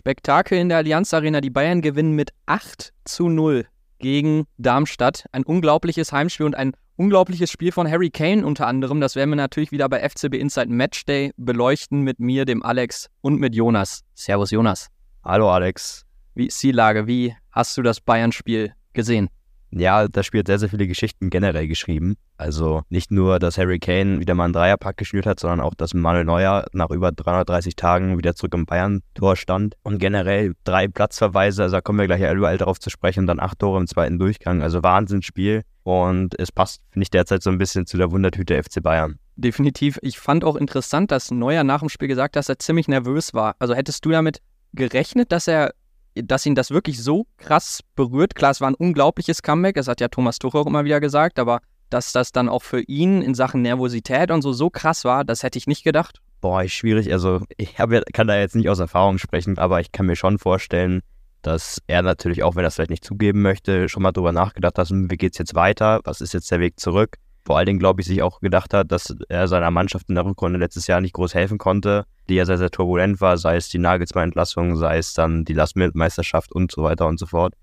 Spektakel 0.00 0.56
in 0.56 0.70
der 0.70 0.78
Allianz 0.78 1.12
Arena. 1.12 1.42
Die 1.42 1.50
Bayern 1.50 1.82
gewinnen 1.82 2.14
mit 2.14 2.30
8 2.46 2.94
zu 3.04 3.28
0 3.28 3.66
gegen 3.98 4.46
Darmstadt. 4.56 5.26
Ein 5.30 5.44
unglaubliches 5.44 6.10
Heimspiel 6.10 6.46
und 6.46 6.54
ein 6.54 6.72
unglaubliches 6.96 7.50
Spiel 7.50 7.70
von 7.70 7.86
Harry 7.86 8.08
Kane 8.08 8.46
unter 8.46 8.66
anderem. 8.66 9.02
Das 9.02 9.14
werden 9.14 9.28
wir 9.28 9.36
natürlich 9.36 9.72
wieder 9.72 9.90
bei 9.90 10.00
FCB 10.08 10.36
Inside 10.36 10.68
Matchday 10.68 11.32
beleuchten 11.36 12.00
mit 12.00 12.18
mir, 12.18 12.46
dem 12.46 12.62
Alex 12.62 13.10
und 13.20 13.40
mit 13.40 13.54
Jonas. 13.54 14.00
Servus 14.14 14.50
Jonas. 14.52 14.88
Hallo 15.22 15.50
Alex. 15.50 16.06
Wie 16.34 16.46
ist 16.46 16.62
die 16.62 16.72
Lage? 16.72 17.06
Wie 17.06 17.36
hast 17.50 17.76
du 17.76 17.82
das 17.82 18.00
Bayern-Spiel 18.00 18.72
gesehen? 18.94 19.28
Ja, 19.72 20.08
das 20.08 20.26
Spiel 20.26 20.40
hat 20.40 20.48
sehr, 20.48 20.58
sehr 20.58 20.68
viele 20.68 20.88
Geschichten 20.88 21.30
generell 21.30 21.68
geschrieben. 21.68 22.16
Also 22.36 22.82
nicht 22.88 23.10
nur, 23.10 23.38
dass 23.38 23.56
Harry 23.56 23.78
Kane 23.78 24.18
wieder 24.18 24.34
mal 24.34 24.44
einen 24.44 24.52
Dreierpack 24.52 24.96
geschnürt 24.96 25.26
hat, 25.26 25.38
sondern 25.38 25.60
auch, 25.60 25.74
dass 25.74 25.94
Manuel 25.94 26.24
Neuer 26.24 26.66
nach 26.72 26.90
über 26.90 27.12
330 27.12 27.76
Tagen 27.76 28.18
wieder 28.18 28.34
zurück 28.34 28.54
im 28.54 28.66
Bayern-Tor 28.66 29.36
stand. 29.36 29.76
Und 29.82 29.98
generell 29.98 30.54
drei 30.64 30.88
Platzverweise, 30.88 31.62
also 31.62 31.76
da 31.76 31.80
kommen 31.80 31.98
wir 31.98 32.06
gleich 32.06 32.22
überall 32.32 32.58
darauf 32.58 32.80
zu 32.80 32.90
sprechen, 32.90 33.20
und 33.20 33.26
dann 33.28 33.40
acht 33.40 33.60
Tore 33.60 33.78
im 33.78 33.86
zweiten 33.86 34.18
Durchgang. 34.18 34.62
Also 34.62 34.82
Wahnsinnsspiel. 34.82 35.62
Und 35.82 36.38
es 36.38 36.50
passt, 36.52 36.82
finde 36.90 37.04
ich, 37.04 37.10
derzeit 37.10 37.42
so 37.42 37.50
ein 37.50 37.58
bisschen 37.58 37.86
zu 37.86 37.96
der 37.96 38.10
Wundertüte 38.10 38.60
FC 38.62 38.82
Bayern. 38.82 39.18
Definitiv. 39.36 39.98
Ich 40.02 40.18
fand 40.18 40.44
auch 40.44 40.56
interessant, 40.56 41.10
dass 41.10 41.30
Neuer 41.30 41.64
nach 41.64 41.80
dem 41.80 41.88
Spiel 41.88 42.08
gesagt 42.08 42.36
hat, 42.36 42.40
dass 42.40 42.48
er 42.48 42.58
ziemlich 42.58 42.88
nervös 42.88 43.32
war. 43.34 43.54
Also 43.58 43.74
hättest 43.74 44.04
du 44.04 44.10
damit 44.10 44.40
gerechnet, 44.72 45.32
dass 45.32 45.48
er 45.48 45.72
dass 46.14 46.46
ihn 46.46 46.54
das 46.54 46.70
wirklich 46.70 47.02
so 47.02 47.26
krass 47.36 47.80
berührt. 47.94 48.34
Klar, 48.34 48.50
es 48.50 48.60
war 48.60 48.70
ein 48.70 48.74
unglaubliches 48.74 49.42
Comeback, 49.42 49.76
das 49.76 49.88
hat 49.88 50.00
ja 50.00 50.08
Thomas 50.08 50.38
Tuchel 50.38 50.60
auch 50.60 50.66
immer 50.66 50.84
wieder 50.84 51.00
gesagt, 51.00 51.38
aber 51.38 51.60
dass 51.88 52.12
das 52.12 52.32
dann 52.32 52.48
auch 52.48 52.62
für 52.62 52.80
ihn 52.80 53.22
in 53.22 53.34
Sachen 53.34 53.62
Nervosität 53.62 54.30
und 54.30 54.42
so 54.42 54.52
so 54.52 54.70
krass 54.70 55.04
war, 55.04 55.24
das 55.24 55.42
hätte 55.42 55.58
ich 55.58 55.66
nicht 55.66 55.84
gedacht. 55.84 56.20
Boah, 56.40 56.66
schwierig. 56.66 57.12
Also 57.12 57.42
ich 57.56 57.78
hab, 57.78 57.90
kann 58.12 58.28
da 58.28 58.38
jetzt 58.38 58.56
nicht 58.56 58.68
aus 58.68 58.78
Erfahrung 58.78 59.18
sprechen, 59.18 59.58
aber 59.58 59.80
ich 59.80 59.92
kann 59.92 60.06
mir 60.06 60.16
schon 60.16 60.38
vorstellen, 60.38 61.02
dass 61.42 61.80
er 61.86 62.02
natürlich, 62.02 62.42
auch 62.42 62.54
wenn 62.54 62.64
er 62.64 62.68
es 62.68 62.76
vielleicht 62.76 62.90
nicht 62.90 63.04
zugeben 63.04 63.42
möchte, 63.42 63.88
schon 63.88 64.02
mal 64.02 64.12
darüber 64.12 64.32
nachgedacht 64.32 64.78
hat, 64.78 64.88
hm, 64.88 65.10
wie 65.10 65.16
geht 65.16 65.32
es 65.32 65.38
jetzt 65.38 65.54
weiter, 65.54 66.00
was 66.04 66.20
ist 66.20 66.32
jetzt 66.32 66.50
der 66.50 66.60
Weg 66.60 66.78
zurück. 66.78 67.16
Vor 67.50 67.58
allen 67.58 67.66
Dingen, 67.66 67.80
glaube 67.80 68.00
ich, 68.00 68.06
sich 68.06 68.22
auch 68.22 68.38
gedacht 68.38 68.72
hat, 68.72 68.92
dass 68.92 69.12
er 69.28 69.48
seiner 69.48 69.72
Mannschaft 69.72 70.08
in 70.08 70.14
der 70.14 70.24
Rückrunde 70.24 70.56
letztes 70.56 70.86
Jahr 70.86 71.00
nicht 71.00 71.14
groß 71.14 71.34
helfen 71.34 71.58
konnte, 71.58 72.04
die 72.28 72.36
ja 72.36 72.46
sehr, 72.46 72.58
sehr 72.58 72.70
turbulent 72.70 73.20
war, 73.20 73.36
sei 73.38 73.56
es 73.56 73.68
die 73.68 73.78
Nagelsmann-Entlassung, 73.78 74.76
sei 74.76 74.98
es 74.98 75.14
dann 75.14 75.44
die 75.44 75.52
Last-Minute-Meisterschaft 75.52 76.52
und 76.52 76.70
so 76.70 76.84
weiter 76.84 77.08
und 77.08 77.18
so 77.18 77.26
fort. 77.26 77.54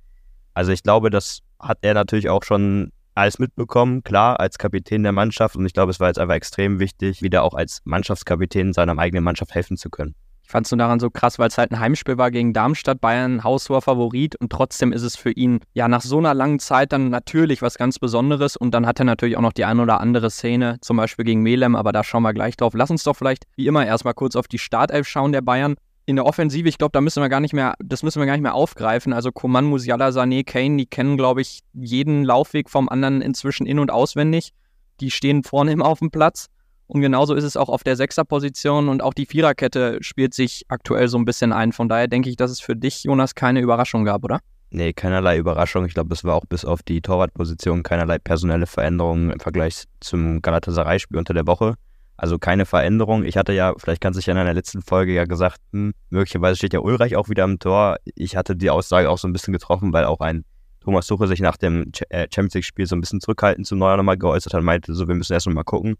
Also 0.54 0.74
ich 0.74 0.84
glaube, 0.84 1.10
das 1.10 1.40
hat 1.58 1.78
er 1.84 1.94
natürlich 1.94 2.28
auch 2.28 2.44
schon 2.44 2.92
alles 3.16 3.40
mitbekommen, 3.40 4.04
klar, 4.04 4.42
als 4.42 4.58
Kapitän 4.58 5.04
der 5.04 5.14
Mannschaft. 5.14 5.56
Und 5.56 5.66
ich 5.66 5.72
glaube, 5.72 5.92
es 5.92 6.02
war 6.02 6.10
jetzt 6.10 6.20
einfach 6.20 6.36
extrem 6.36 6.82
wichtig, 6.82 7.22
wieder 7.22 7.44
auch 7.44 7.54
als 7.54 7.80
Mannschaftskapitän 7.86 8.74
seiner 8.74 9.00
eigenen 9.00 9.24
Mannschaft 9.24 9.56
helfen 9.56 9.78
zu 9.78 9.90
können. 9.90 10.16
Ich 10.48 10.52
fand 10.52 10.66
es 10.66 10.72
nur 10.72 10.78
daran 10.78 11.02
so 11.02 11.10
krass, 11.10 11.40
weil 11.40 11.50
es 11.50 11.58
halt 11.58 11.72
ein 11.72 11.80
Heimspiel 11.82 12.18
war 12.18 12.32
gegen 12.32 12.54
Darmstadt, 12.54 13.02
Bayern 13.02 13.44
haushoher 13.44 13.82
Favorit 13.82 14.38
und 14.38 14.50
trotzdem 14.50 14.94
ist 14.94 15.02
es 15.02 15.18
für 15.18 15.32
ihn 15.32 15.60
ja 15.74 15.90
nach 15.90 16.00
so 16.00 16.20
einer 16.20 16.34
langen 16.34 16.60
Zeit 16.60 16.94
dann 16.94 17.10
natürlich 17.10 17.62
was 17.62 17.78
ganz 17.78 18.00
Besonderes 18.00 18.56
und 18.56 18.74
dann 18.74 18.88
hat 18.88 18.98
er 19.00 19.04
natürlich 19.04 19.36
auch 19.36 19.42
noch 19.42 19.52
die 19.52 19.66
ein 19.66 19.82
oder 19.82 20.00
andere 20.00 20.30
Szene, 20.30 20.78
zum 20.80 20.96
Beispiel 20.96 21.26
gegen 21.26 21.42
Melem, 21.42 21.76
aber 21.76 21.92
da 21.92 22.02
schauen 22.02 22.24
wir 22.24 22.34
gleich 22.34 22.56
drauf. 22.56 22.76
Lass 22.76 22.90
uns 22.90 23.04
doch 23.04 23.18
vielleicht 23.18 23.44
wie 23.58 23.68
immer 23.68 23.86
erstmal 23.86 24.14
kurz 24.14 24.38
auf 24.38 24.48
die 24.48 24.58
Startelf 24.58 25.06
schauen 25.06 25.34
der 25.34 25.42
Bayern. 25.42 25.76
In 26.06 26.16
der 26.16 26.26
Offensive, 26.26 26.70
ich 26.70 26.78
glaube, 26.78 26.94
da 26.94 27.02
müssen 27.02 27.22
wir 27.22 27.28
gar 27.28 27.42
nicht 27.42 27.54
mehr, 27.54 27.74
das 27.84 28.02
müssen 28.02 28.22
wir 28.22 28.26
gar 28.26 28.32
nicht 28.36 28.42
mehr 28.42 28.56
aufgreifen. 28.56 29.12
Also 29.12 29.34
Coman, 29.34 29.66
Musiala, 29.66 30.08
Sané, 30.12 30.46
Kane, 30.46 30.78
die 30.78 30.86
kennen, 30.86 31.18
glaube 31.18 31.42
ich, 31.42 31.60
jeden 31.74 32.24
Laufweg 32.24 32.70
vom 32.70 32.88
anderen 32.88 33.22
inzwischen 33.22 33.68
in- 33.68 33.80
und 33.80 33.92
auswendig. 33.92 34.54
Die 35.02 35.12
stehen 35.12 35.44
vorne 35.44 35.74
immer 35.74 35.88
auf 35.88 36.00
dem 36.00 36.10
Platz. 36.10 36.48
Und 36.88 37.02
genauso 37.02 37.36
ist 37.36 37.44
es 37.44 37.58
auch 37.58 37.70
auf 37.70 37.84
der 37.84 37.98
Sechserposition 37.98 38.88
und 38.88 39.04
auch 39.04 39.14
die 39.14 39.26
Viererkette 39.26 39.98
spielt 40.02 40.34
sich 40.34 40.66
aktuell 40.70 41.10
so 41.10 41.18
ein 41.18 41.26
bisschen 41.26 41.52
ein. 41.52 41.74
Von 41.74 41.90
daher 41.90 42.08
denke 42.08 42.30
ich, 42.30 42.38
dass 42.38 42.50
es 42.50 42.62
für 42.62 42.76
dich, 42.76 43.04
Jonas, 43.04 43.36
keine 43.36 43.60
Überraschung 43.60 44.06
gab, 44.06 44.24
oder? 44.24 44.40
Nee, 44.70 44.94
keinerlei 44.94 45.38
Überraschung. 45.38 45.86
Ich 45.86 45.94
glaube, 45.94 46.14
es 46.14 46.24
war 46.24 46.36
auch 46.36 46.46
bis 46.46 46.66
auf 46.66 46.84
die 46.84 47.02
Torwartposition 47.02 47.84
keinerlei 47.84 48.20
personelle 48.20 48.68
Veränderungen 48.68 49.32
im 49.32 49.40
Vergleich 49.40 49.84
zum 50.00 50.42
Galatasaray-Spiel 50.42 51.18
unter 51.18 51.34
der 51.34 51.48
Woche. 51.48 51.76
Also 52.18 52.40
keine 52.40 52.66
Veränderung. 52.66 53.24
Ich 53.24 53.38
hatte 53.38 53.54
ja, 53.54 53.74
vielleicht 53.78 54.02
kannst 54.02 54.18
du 54.18 54.22
dich 54.22 54.32
an 54.32 54.38
einer 54.38 54.54
letzten 54.54 54.82
Folge 54.82 55.14
ja 55.14 55.26
gesagt, 55.26 55.60
hm, 55.72 55.94
möglicherweise 56.10 56.58
steht 56.58 56.74
ja 56.74 56.80
Ulreich 56.80 57.16
auch 57.16 57.30
wieder 57.30 57.44
am 57.44 57.60
Tor. 57.60 57.98
Ich 58.16 58.36
hatte 58.36 58.56
die 58.56 58.70
Aussage 58.70 59.10
auch 59.10 59.18
so 59.18 59.28
ein 59.28 59.34
bisschen 59.34 59.54
getroffen, 59.54 59.94
weil 59.94 60.06
auch 60.06 60.20
ein 60.20 60.44
Thomas 60.82 61.06
Tuchel 61.06 61.28
sich 61.28 61.42
nach 61.42 61.58
dem 61.58 61.92
äh, 62.10 62.28
Champions 62.34 62.56
League-Spiel 62.56 62.88
so 62.88 62.96
ein 62.96 63.02
bisschen 63.02 63.22
zurückhaltend 63.22 63.68
zum 63.68 63.78
Neuer 63.78 63.98
nochmal 63.98 64.18
geäußert 64.18 64.54
hat, 64.54 64.64
meinte 64.64 64.94
so, 64.94 65.08
wir 65.08 65.16
müssen 65.16 65.34
erst 65.34 65.48
mal 65.48 65.64
gucken. 65.64 65.96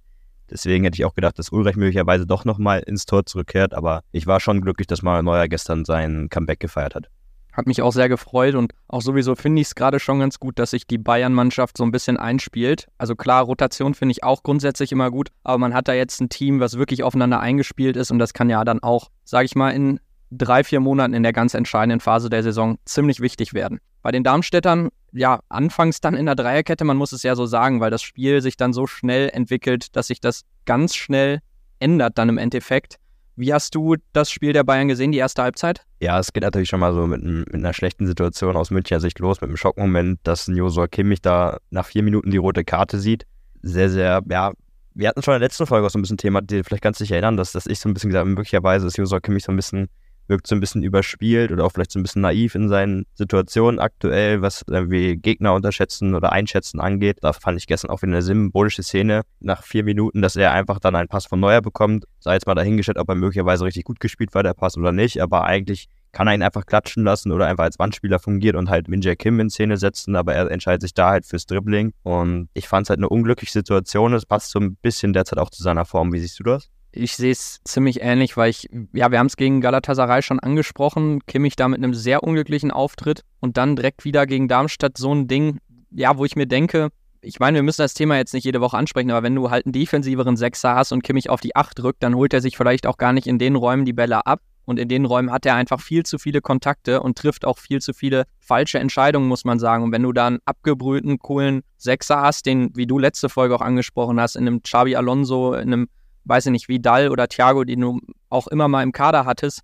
Deswegen 0.50 0.84
hätte 0.84 0.96
ich 0.96 1.06
auch 1.06 1.14
gedacht, 1.14 1.38
dass 1.40 1.52
Ulreich 1.52 1.76
möglicherweise 1.76 2.26
doch 2.26 2.46
nochmal 2.46 2.80
ins 2.80 3.06
Tor 3.06 3.26
zurückkehrt. 3.26 3.74
Aber 3.74 4.02
ich 4.12 4.28
war 4.28 4.40
schon 4.40 4.62
glücklich, 4.62 4.88
dass 4.88 5.02
Manuel 5.02 5.24
Neuer 5.24 5.48
gestern 5.48 5.86
sein 5.86 6.30
Comeback 6.30 6.60
gefeiert 6.60 6.96
hat. 6.96 7.10
Hat 7.54 7.66
mich 7.66 7.82
auch 7.82 7.92
sehr 7.92 8.08
gefreut 8.08 8.54
und 8.54 8.74
auch 8.88 9.02
sowieso 9.02 9.34
finde 9.36 9.62
ich 9.62 9.70
es 9.70 9.76
gerade 9.76 10.00
schon 10.00 10.20
ganz 10.20 10.40
gut, 10.40 10.60
dass 10.60 10.70
sich 10.70 10.86
die 10.86 11.00
Bayern-Mannschaft 11.00 11.76
so 11.76 11.84
ein 11.84 11.92
bisschen 11.92 12.16
einspielt. 12.16 12.88
Also 13.00 13.16
klar, 13.16 13.44
Rotation 13.46 13.96
finde 13.96 14.12
ich 14.12 14.24
auch 14.24 14.44
grundsätzlich 14.44 14.92
immer 14.92 15.10
gut, 15.10 15.30
aber 15.44 15.58
man 15.58 15.74
hat 15.74 15.88
da 15.88 15.94
jetzt 15.94 16.22
ein 16.22 16.30
Team, 16.30 16.60
was 16.60 16.78
wirklich 16.78 17.02
aufeinander 17.02 17.40
eingespielt 17.40 17.98
ist 17.98 18.12
und 18.12 18.20
das 18.20 18.34
kann 18.34 18.52
ja 18.52 18.64
dann 18.64 18.84
auch, 18.84 19.10
sage 19.24 19.46
ich 19.46 19.56
mal, 19.56 19.72
in 19.72 20.00
drei, 20.32 20.64
vier 20.64 20.80
Monaten 20.80 21.14
in 21.14 21.24
der 21.24 21.34
ganz 21.34 21.54
entscheidenden 21.54 22.00
Phase 22.00 22.30
der 22.30 22.44
Saison 22.44 22.78
ziemlich 22.86 23.20
wichtig 23.20 23.54
werden. 23.54 23.80
Bei 24.02 24.12
den 24.12 24.24
Darmstädtern, 24.24 24.90
ja, 25.12 25.40
anfangs 25.50 26.02
dann 26.02 26.16
in 26.16 26.26
der 26.26 26.36
Dreierkette, 26.36 26.86
man 26.86 26.98
muss 26.98 27.12
es 27.12 27.24
ja 27.24 27.36
so 27.36 27.46
sagen, 27.46 27.80
weil 27.80 27.92
das 27.92 28.02
Spiel 28.02 28.42
sich 28.42 28.58
dann 28.58 28.74
so 28.74 28.88
schnell 28.88 29.30
entwickelt, 29.30 29.96
dass 29.96 30.08
sich 30.08 30.22
das 30.22 30.44
ganz 30.66 30.96
schnell 30.96 31.40
ändert 31.80 32.18
dann 32.18 32.30
im 32.30 32.38
Endeffekt. 32.38 32.98
Wie 33.36 33.54
hast 33.54 33.76
du 33.76 33.96
das 34.14 34.32
Spiel 34.32 34.52
der 34.52 34.64
Bayern 34.64 34.88
gesehen, 34.88 35.12
die 35.12 35.20
erste 35.20 35.44
Halbzeit? 35.44 35.86
Ja, 36.00 36.20
es 36.20 36.34
geht 36.34 36.42
natürlich 36.42 36.70
schon 36.70 36.80
mal 36.80 36.94
so 36.94 37.06
mit, 37.06 37.24
mit 37.24 37.54
einer 37.54 37.74
schlechten 37.74 38.08
Situation 38.08 38.56
aus 38.56 38.72
Münchner 38.72 39.00
Sicht 39.00 39.20
los, 39.20 39.42
mit 39.42 39.50
einem 39.50 39.58
Schockmoment, 39.58 40.20
dass 40.24 40.48
Josua 40.48 40.88
Kimmich 40.88 41.22
da 41.22 41.60
nach 41.70 41.86
vier 41.86 42.02
Minuten 42.02 42.32
die 42.32 42.38
rote 42.38 42.64
Karte 42.64 43.00
sieht. 43.00 43.28
Sehr, 43.62 43.90
sehr, 43.90 44.24
ja, 44.28 44.54
wir 44.96 45.08
hatten 45.08 45.22
schon 45.22 45.36
in 45.36 45.40
der 45.40 45.48
letzten 45.48 45.68
Folge 45.68 45.86
auch 45.86 45.92
so 45.92 46.00
ein 46.00 46.02
bisschen 46.02 46.18
Thema, 46.18 46.42
vielleicht 46.50 46.82
kannst 46.82 47.00
du 47.00 47.06
erinnern, 47.06 47.38
dass, 47.38 47.52
dass 47.52 47.68
ich 47.68 47.80
so 47.80 47.88
ein 47.88 47.94
bisschen 47.94 48.10
gesagt 48.10 48.22
habe, 48.22 48.30
möglicherweise 48.32 48.88
ist 48.88 48.98
Josua 48.98 49.20
Kimmich 49.20 49.44
so 49.44 49.52
ein 49.52 49.56
bisschen 49.56 49.90
wirkt 50.28 50.48
so 50.48 50.56
ein 50.56 50.60
bisschen 50.60 50.84
überspielt 50.84 51.52
oder 51.52 51.66
auch 51.66 51.72
vielleicht 51.72 51.92
so 51.92 52.00
ein 52.00 52.04
bisschen 52.04 52.22
naiv 52.22 52.56
in 52.56 52.70
seinen 52.70 53.06
Situationen 53.14 53.80
aktuell, 53.80 54.42
was 54.42 54.64
irgendwie 54.68 55.18
Gegner 55.18 55.54
unterschätzen 55.54 56.16
oder 56.16 56.32
einschätzen 56.32 56.80
angeht. 56.80 57.20
Da 57.22 57.34
fand 57.34 57.58
ich 57.58 57.68
gestern 57.68 57.90
auch 57.92 58.02
wieder 58.02 58.14
eine 58.14 58.22
symbolische 58.22 58.84
Szene 58.84 59.22
nach 59.40 59.64
vier 59.64 59.84
Minuten, 59.84 60.22
dass 60.22 60.36
er 60.36 60.52
einfach 60.52 60.80
dann 60.80 60.96
einen 60.96 61.08
Pass 61.08 61.26
von 61.26 61.40
Neuer 61.40 61.62
bekommt. 61.62 62.06
Sei 62.20 62.34
jetzt 62.34 62.48
mal 62.48 62.56
dahingestellt, 62.56 62.98
ob 62.98 63.10
er 63.10 63.16
möglicherweise 63.16 63.66
richtig 63.66 63.86
gut 63.86 64.00
gespielt 64.00 64.34
war, 64.34 64.44
der 64.44 64.54
Pass 64.54 64.78
oder 64.78 64.92
nicht, 64.92 65.22
aber 65.22 65.44
eigentlich 65.44 65.88
kann 66.12 66.28
er 66.28 66.34
ihn 66.34 66.42
einfach 66.42 66.66
klatschen 66.66 67.04
lassen 67.04 67.32
oder 67.32 67.48
einfach 67.48 67.66
als 67.66 67.80
Wandspieler 67.80 68.20
fungiert 68.20 68.56
und 68.56 68.70
halt 68.70 68.88
Minjay 68.88 69.16
Kim 69.16 69.40
in 69.40 69.50
Szene 69.50 69.78
setzen, 69.78 70.16
aber 70.16 70.34
er 70.34 70.50
entscheidet 70.50 70.82
sich 70.82 70.94
da 70.94 71.10
halt 71.10 71.26
fürs 71.26 71.46
Dribbling 71.46 71.94
und 72.04 72.50
ich 72.54 72.68
fand 72.68 72.86
es 72.86 72.90
halt 72.90 73.00
eine 73.00 73.10
unglückliche 73.10 73.52
Situation. 73.52 74.14
Es 74.14 74.26
passt 74.26 74.52
so 74.52 74.60
ein 74.60 74.78
bisschen 74.78 75.14
derzeit 75.14 75.38
auch 75.40 75.50
zu 75.50 75.62
seiner 75.62 75.86
Form. 75.86 76.12
Wie 76.14 76.20
siehst 76.20 76.40
du 76.40 76.44
das? 76.44 76.70
Ich 76.92 77.16
sehe 77.16 77.32
es 77.32 77.62
ziemlich 77.64 78.02
ähnlich, 78.02 78.38
weil 78.38 78.50
ich, 78.50 78.70
ja, 78.94 79.12
wir 79.12 79.20
haben 79.20 79.28
es 79.28 79.38
gegen 79.38 79.62
Galatasaray 79.62 80.22
schon 80.22 80.40
angesprochen. 80.40 81.26
Kimmich 81.28 81.56
da 81.56 81.68
mit 81.68 81.78
einem 81.78 81.94
sehr 81.94 82.24
unglücklichen 82.24 82.72
Auftritt 82.72 83.22
und 83.40 83.58
dann 83.58 83.76
direkt 83.76 84.04
wieder 84.04 84.26
gegen 84.26 84.48
Darmstadt 84.48 84.98
so 84.98 85.14
ein 85.14 85.28
Ding, 85.28 85.60
ja, 85.92 86.18
wo 86.18 86.26
ich 86.26 86.36
mir 86.36 86.48
denke, 86.48 86.90
ich 87.22 87.40
meine, 87.40 87.56
wir 87.56 87.64
müssen 87.64 87.82
das 87.82 87.94
Thema 87.94 88.18
jetzt 88.18 88.34
nicht 88.34 88.46
jede 88.46 88.62
Woche 88.62 88.78
ansprechen, 88.78 89.12
aber 89.12 89.24
wenn 89.24 89.36
du 89.36 89.50
halt 89.50 89.66
einen 89.66 89.74
defensiveren 89.74 90.38
Sechser 90.38 90.76
hast 90.76 90.92
und 90.92 91.04
Kimmich 91.04 91.30
auf 91.30 91.42
die 91.42 91.56
Acht 91.56 91.78
drückt, 91.78 92.04
dann 92.04 92.16
holt 92.16 92.34
er 92.34 92.42
sich 92.42 92.58
vielleicht 92.58 92.88
auch 92.88 92.98
gar 92.98 93.14
nicht 93.14 93.28
in 93.28 93.40
den 93.40 93.56
Räumen 93.56 93.86
die 93.86 93.94
Bälle 93.94 94.26
ab. 94.26 94.42
Und 94.66 94.80
in 94.80 94.90
den 94.90 95.06
Räumen 95.06 95.32
hat 95.32 95.46
er 95.46 95.56
einfach 95.56 95.80
viel 95.80 96.04
zu 96.04 96.18
viele 96.18 96.42
Kontakte 96.42 97.02
und 97.02 97.18
trifft 97.18 97.46
auch 97.46 97.58
viel 97.58 97.80
zu 97.80 97.94
viele 97.94 98.26
falsche 98.40 98.80
Entscheidungen, 98.80 99.30
muss 99.30 99.46
man 99.46 99.60
sagen. 99.60 99.86
Und 99.86 99.94
wenn 99.94 100.04
du 100.04 100.12
da 100.12 100.28
einen 100.28 100.40
abgebrühten, 100.44 101.20
coolen 101.20 101.62
Sechser 101.78 102.20
hast, 102.20 102.46
den, 102.46 102.76
wie 102.76 102.86
du 102.86 103.00
letzte 103.00 103.30
Folge 103.30 103.56
auch 103.56 103.62
angesprochen 103.62 104.20
hast, 104.20 104.36
in 104.36 104.46
einem 104.46 104.62
Xabi 104.62 104.98
Alonso, 104.98 105.54
in 105.54 105.72
einem 105.74 105.88
weiß 106.28 106.48
ich 106.48 106.52
nicht, 106.52 106.68
Vidal 106.68 107.10
oder 107.10 107.28
Thiago, 107.28 107.64
die 107.64 107.76
du 107.76 108.00
auch 108.30 108.48
immer 108.48 108.68
mal 108.68 108.84
im 108.84 108.92
Kader 108.92 109.26
hattest, 109.26 109.62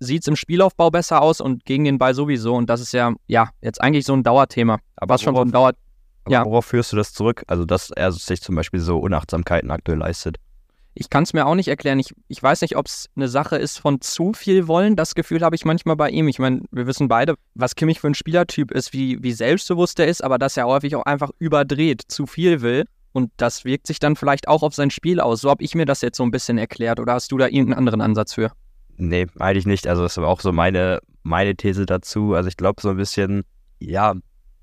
sieht 0.00 0.22
es 0.22 0.28
im 0.28 0.36
Spielaufbau 0.36 0.90
besser 0.90 1.22
aus 1.22 1.40
und 1.40 1.64
gegen 1.64 1.84
den 1.84 1.98
Ball 1.98 2.14
sowieso. 2.14 2.54
Und 2.54 2.68
das 2.68 2.80
ist 2.80 2.92
ja, 2.92 3.14
ja, 3.26 3.50
jetzt 3.62 3.80
eigentlich 3.80 4.04
so 4.04 4.12
ein 4.12 4.22
Dauerthema. 4.22 4.78
Aber 4.96 5.14
was 5.14 5.22
schon 5.22 5.34
so 5.34 5.42
ein 5.42 5.50
Dauer. 5.50 5.72
Ja. 6.28 6.44
Worauf 6.44 6.66
führst 6.66 6.92
du 6.92 6.96
das 6.96 7.14
zurück? 7.14 7.42
Also, 7.46 7.64
dass 7.64 7.90
er 7.90 8.12
sich 8.12 8.42
zum 8.42 8.54
Beispiel 8.54 8.80
so 8.80 8.98
Unachtsamkeiten 8.98 9.70
aktuell 9.70 9.98
leistet? 9.98 10.36
Ich 10.94 11.10
kann 11.10 11.22
es 11.22 11.32
mir 11.32 11.46
auch 11.46 11.54
nicht 11.54 11.68
erklären. 11.68 11.98
Ich, 12.00 12.12
ich 12.26 12.42
weiß 12.42 12.60
nicht, 12.60 12.76
ob 12.76 12.86
es 12.86 13.08
eine 13.16 13.28
Sache 13.28 13.56
ist 13.56 13.78
von 13.78 14.00
zu 14.00 14.32
viel 14.32 14.66
Wollen. 14.66 14.96
Das 14.96 15.14
Gefühl 15.14 15.42
habe 15.42 15.54
ich 15.54 15.64
manchmal 15.64 15.96
bei 15.96 16.10
ihm. 16.10 16.28
Ich 16.28 16.38
meine, 16.38 16.62
wir 16.70 16.86
wissen 16.86 17.08
beide, 17.08 17.36
was 17.54 17.76
Kimmich 17.76 18.00
für 18.00 18.08
ein 18.08 18.14
Spielertyp 18.14 18.72
ist, 18.72 18.92
wie, 18.92 19.22
wie 19.22 19.32
selbstbewusst 19.32 20.00
er 20.00 20.08
ist, 20.08 20.22
aber 20.22 20.38
dass 20.38 20.56
er 20.56 20.66
häufig 20.66 20.96
auch 20.96 21.04
einfach 21.04 21.30
überdreht, 21.38 22.02
zu 22.08 22.26
viel 22.26 22.60
will. 22.60 22.84
Und 23.18 23.32
das 23.36 23.64
wirkt 23.64 23.88
sich 23.88 23.98
dann 23.98 24.14
vielleicht 24.14 24.46
auch 24.46 24.62
auf 24.62 24.76
sein 24.76 24.90
Spiel 24.90 25.18
aus. 25.18 25.40
So 25.40 25.50
habe 25.50 25.64
ich 25.64 25.74
mir 25.74 25.86
das 25.86 26.02
jetzt 26.02 26.16
so 26.16 26.22
ein 26.22 26.30
bisschen 26.30 26.56
erklärt. 26.56 27.00
Oder 27.00 27.14
hast 27.14 27.32
du 27.32 27.36
da 27.36 27.46
irgendeinen 27.46 27.78
anderen 27.78 28.00
Ansatz 28.00 28.34
für? 28.34 28.52
Nee, 28.96 29.26
eigentlich 29.40 29.66
nicht. 29.66 29.88
Also 29.88 30.04
das 30.04 30.16
war 30.18 30.28
auch 30.28 30.40
so 30.40 30.52
meine, 30.52 31.00
meine 31.24 31.56
These 31.56 31.84
dazu. 31.84 32.34
Also 32.34 32.48
ich 32.48 32.56
glaube 32.56 32.80
so 32.80 32.90
ein 32.90 32.96
bisschen, 32.96 33.42
ja, 33.80 34.14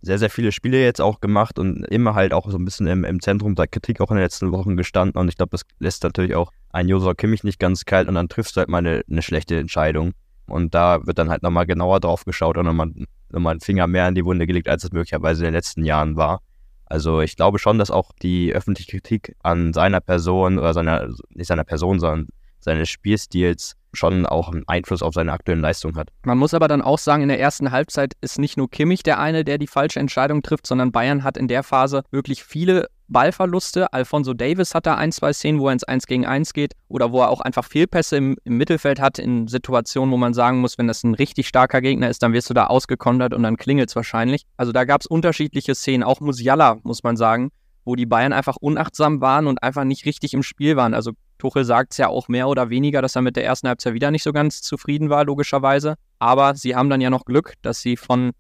sehr, 0.02 0.20
sehr 0.20 0.30
viele 0.30 0.54
Spiele 0.54 0.82
jetzt 0.82 1.02
auch 1.02 1.20
gemacht 1.20 1.60
und 1.60 1.84
immer 1.88 2.16
halt 2.16 2.34
auch 2.34 2.50
so 2.50 2.58
ein 2.58 2.64
bisschen 2.64 2.88
im, 2.88 3.04
im 3.04 3.20
Zentrum 3.20 3.56
der 3.56 3.68
Kritik 3.68 4.00
auch 4.00 4.10
in 4.10 4.16
den 4.16 4.24
letzten 4.24 4.54
Wochen 4.54 4.78
gestanden. 4.78 5.20
Und 5.20 5.28
ich 5.28 5.36
glaube, 5.36 5.50
das 5.52 5.64
lässt 5.80 6.04
natürlich 6.04 6.34
auch 6.36 6.54
ein 6.70 6.88
Josua 6.88 7.14
Kimmich 7.14 7.44
nicht 7.44 7.60
ganz 7.60 7.84
kalt 7.84 8.08
und 8.08 8.16
dann 8.16 8.30
triffst 8.30 8.56
du 8.56 8.60
halt 8.60 8.70
mal 8.70 8.78
eine, 8.78 9.02
eine 9.12 9.22
schlechte 9.22 9.60
Entscheidung. 9.60 10.14
Und 10.48 10.74
da 10.74 11.06
wird 11.06 11.18
dann 11.18 11.30
halt 11.30 11.44
nochmal 11.44 11.66
genauer 11.66 12.00
drauf 12.00 12.24
geschaut 12.24 12.58
und 12.58 12.66
nochmal, 12.66 12.92
nochmal 13.32 13.52
einen 13.52 13.60
Finger 13.60 13.88
mehr 13.88 14.08
in 14.08 14.16
die 14.16 14.24
Wunde 14.24 14.48
gelegt, 14.48 14.70
als 14.70 14.86
es 14.86 14.94
möglicherweise 14.94 15.42
in 15.42 15.48
den 15.48 15.56
letzten 15.56 15.84
Jahren 15.84 16.16
war. 16.16 16.40
Also 16.86 17.22
ich 17.22 17.36
glaube 17.36 17.60
schon, 17.60 17.80
dass 17.80 17.92
auch 17.92 18.12
die 18.22 18.54
öffentliche 18.54 18.92
Kritik 18.92 19.36
an 19.42 19.74
seiner 19.74 20.02
Person 20.02 20.60
oder 20.60 20.74
seiner, 20.74 21.10
nicht 21.30 21.48
seiner 21.48 21.64
Person, 21.64 22.00
sondern 22.00 22.28
seines 22.60 22.90
Spielstils 22.90 23.76
schon 23.94 24.26
auch 24.26 24.52
einen 24.52 24.68
Einfluss 24.68 25.02
auf 25.02 25.14
seine 25.14 25.32
aktuellen 25.32 25.62
Leistungen 25.62 25.96
hat. 25.96 26.10
Man 26.24 26.38
muss 26.38 26.54
aber 26.54 26.68
dann 26.68 26.82
auch 26.82 27.00
sagen, 27.00 27.24
in 27.24 27.30
der 27.30 27.40
ersten 27.40 27.72
Halbzeit 27.72 28.14
ist 28.22 28.40
nicht 28.40 28.58
nur 28.58 28.70
Kimmich 28.70 29.04
der 29.04 29.20
eine, 29.20 29.44
der 29.44 29.58
die 29.58 29.68
falsche 29.68 30.00
Entscheidung 30.00 30.42
trifft, 30.42 30.68
sondern 30.68 30.92
Bayern 30.92 31.24
hat 31.24 31.38
in 31.38 31.48
der 31.48 31.64
Phase 31.64 32.04
wirklich 32.12 32.44
viele 32.44 32.88
Ballverluste. 33.08 33.92
Alfonso 33.94 34.34
Davis 34.34 34.74
hat 34.74 34.86
da 34.86 34.96
ein, 34.96 35.12
zwei 35.12 35.34
Szenen, 35.34 35.60
wo 35.60 35.68
er 35.68 35.74
ins 35.74 35.84
1 35.84 36.08
gegen 36.08 36.26
1 36.26 36.54
geht 36.54 36.74
oder 36.88 37.12
wo 37.12 37.22
er 37.22 37.30
auch 37.30 37.42
einfach 37.42 37.66
Fehlpässe 37.66 38.18
im, 38.18 38.38
im 38.44 38.58
Mittelfeld 38.58 39.00
hat, 39.00 39.20
in 39.20 39.48
Situationen, 39.48 40.12
wo 40.12 40.18
man 40.18 40.34
sagen 40.34 40.60
muss, 40.60 40.78
wenn 40.78 40.88
das 40.88 41.04
ein 41.04 41.16
richtig 41.16 41.48
starker 41.48 41.82
Gegner 41.82 42.10
ist, 42.10 42.24
dann 42.24 42.34
wirst 42.34 42.50
du 42.50 42.54
da 42.54 42.68
ausgekontert 42.68 43.34
und 43.34 43.44
dann 43.44 43.58
klingelt 43.58 43.90
es 43.90 43.96
wahrscheinlich. 43.96 44.46
Also 44.58 44.72
da 44.72 44.86
gab 44.86 45.02
es 45.02 45.08
unterschiedliche 45.08 45.76
Szenen, 45.76 46.04
auch 46.04 46.20
Musiala, 46.20 46.78
muss 46.84 47.04
man 47.04 47.18
sagen, 47.18 47.52
wo 47.84 47.96
die 47.96 48.08
Bayern 48.08 48.34
einfach 48.34 48.58
unachtsam 48.58 49.22
waren 49.22 49.48
und 49.48 49.62
einfach 49.62 49.84
nicht 49.84 50.06
richtig 50.06 50.34
im 50.34 50.44
Spiel 50.44 50.76
waren. 50.76 50.94
Also 50.94 51.12
Tuchel 51.38 51.66
sagt 51.66 51.92
es 51.92 51.98
ja 51.98 52.08
auch 52.08 52.28
mehr 52.28 52.48
oder 52.48 52.70
weniger, 52.70 53.02
dass 53.02 53.16
er 53.16 53.22
mit 53.22 53.36
der 53.36 53.46
ersten 53.46 53.68
Halbzeit 53.68 53.94
wieder 53.94 54.10
nicht 54.10 54.24
so 54.24 54.34
ganz 54.34 54.62
zufrieden 54.62 55.10
war, 55.10 55.26
logischerweise. 55.26 55.96
Aber 56.18 56.56
sie 56.56 56.76
haben 56.76 56.90
dann 56.90 57.02
ja 57.02 57.10
noch 57.10 57.26
Glück, 57.26 57.54
dass 57.62 57.82
sie 57.82 57.98
von, 57.98 58.32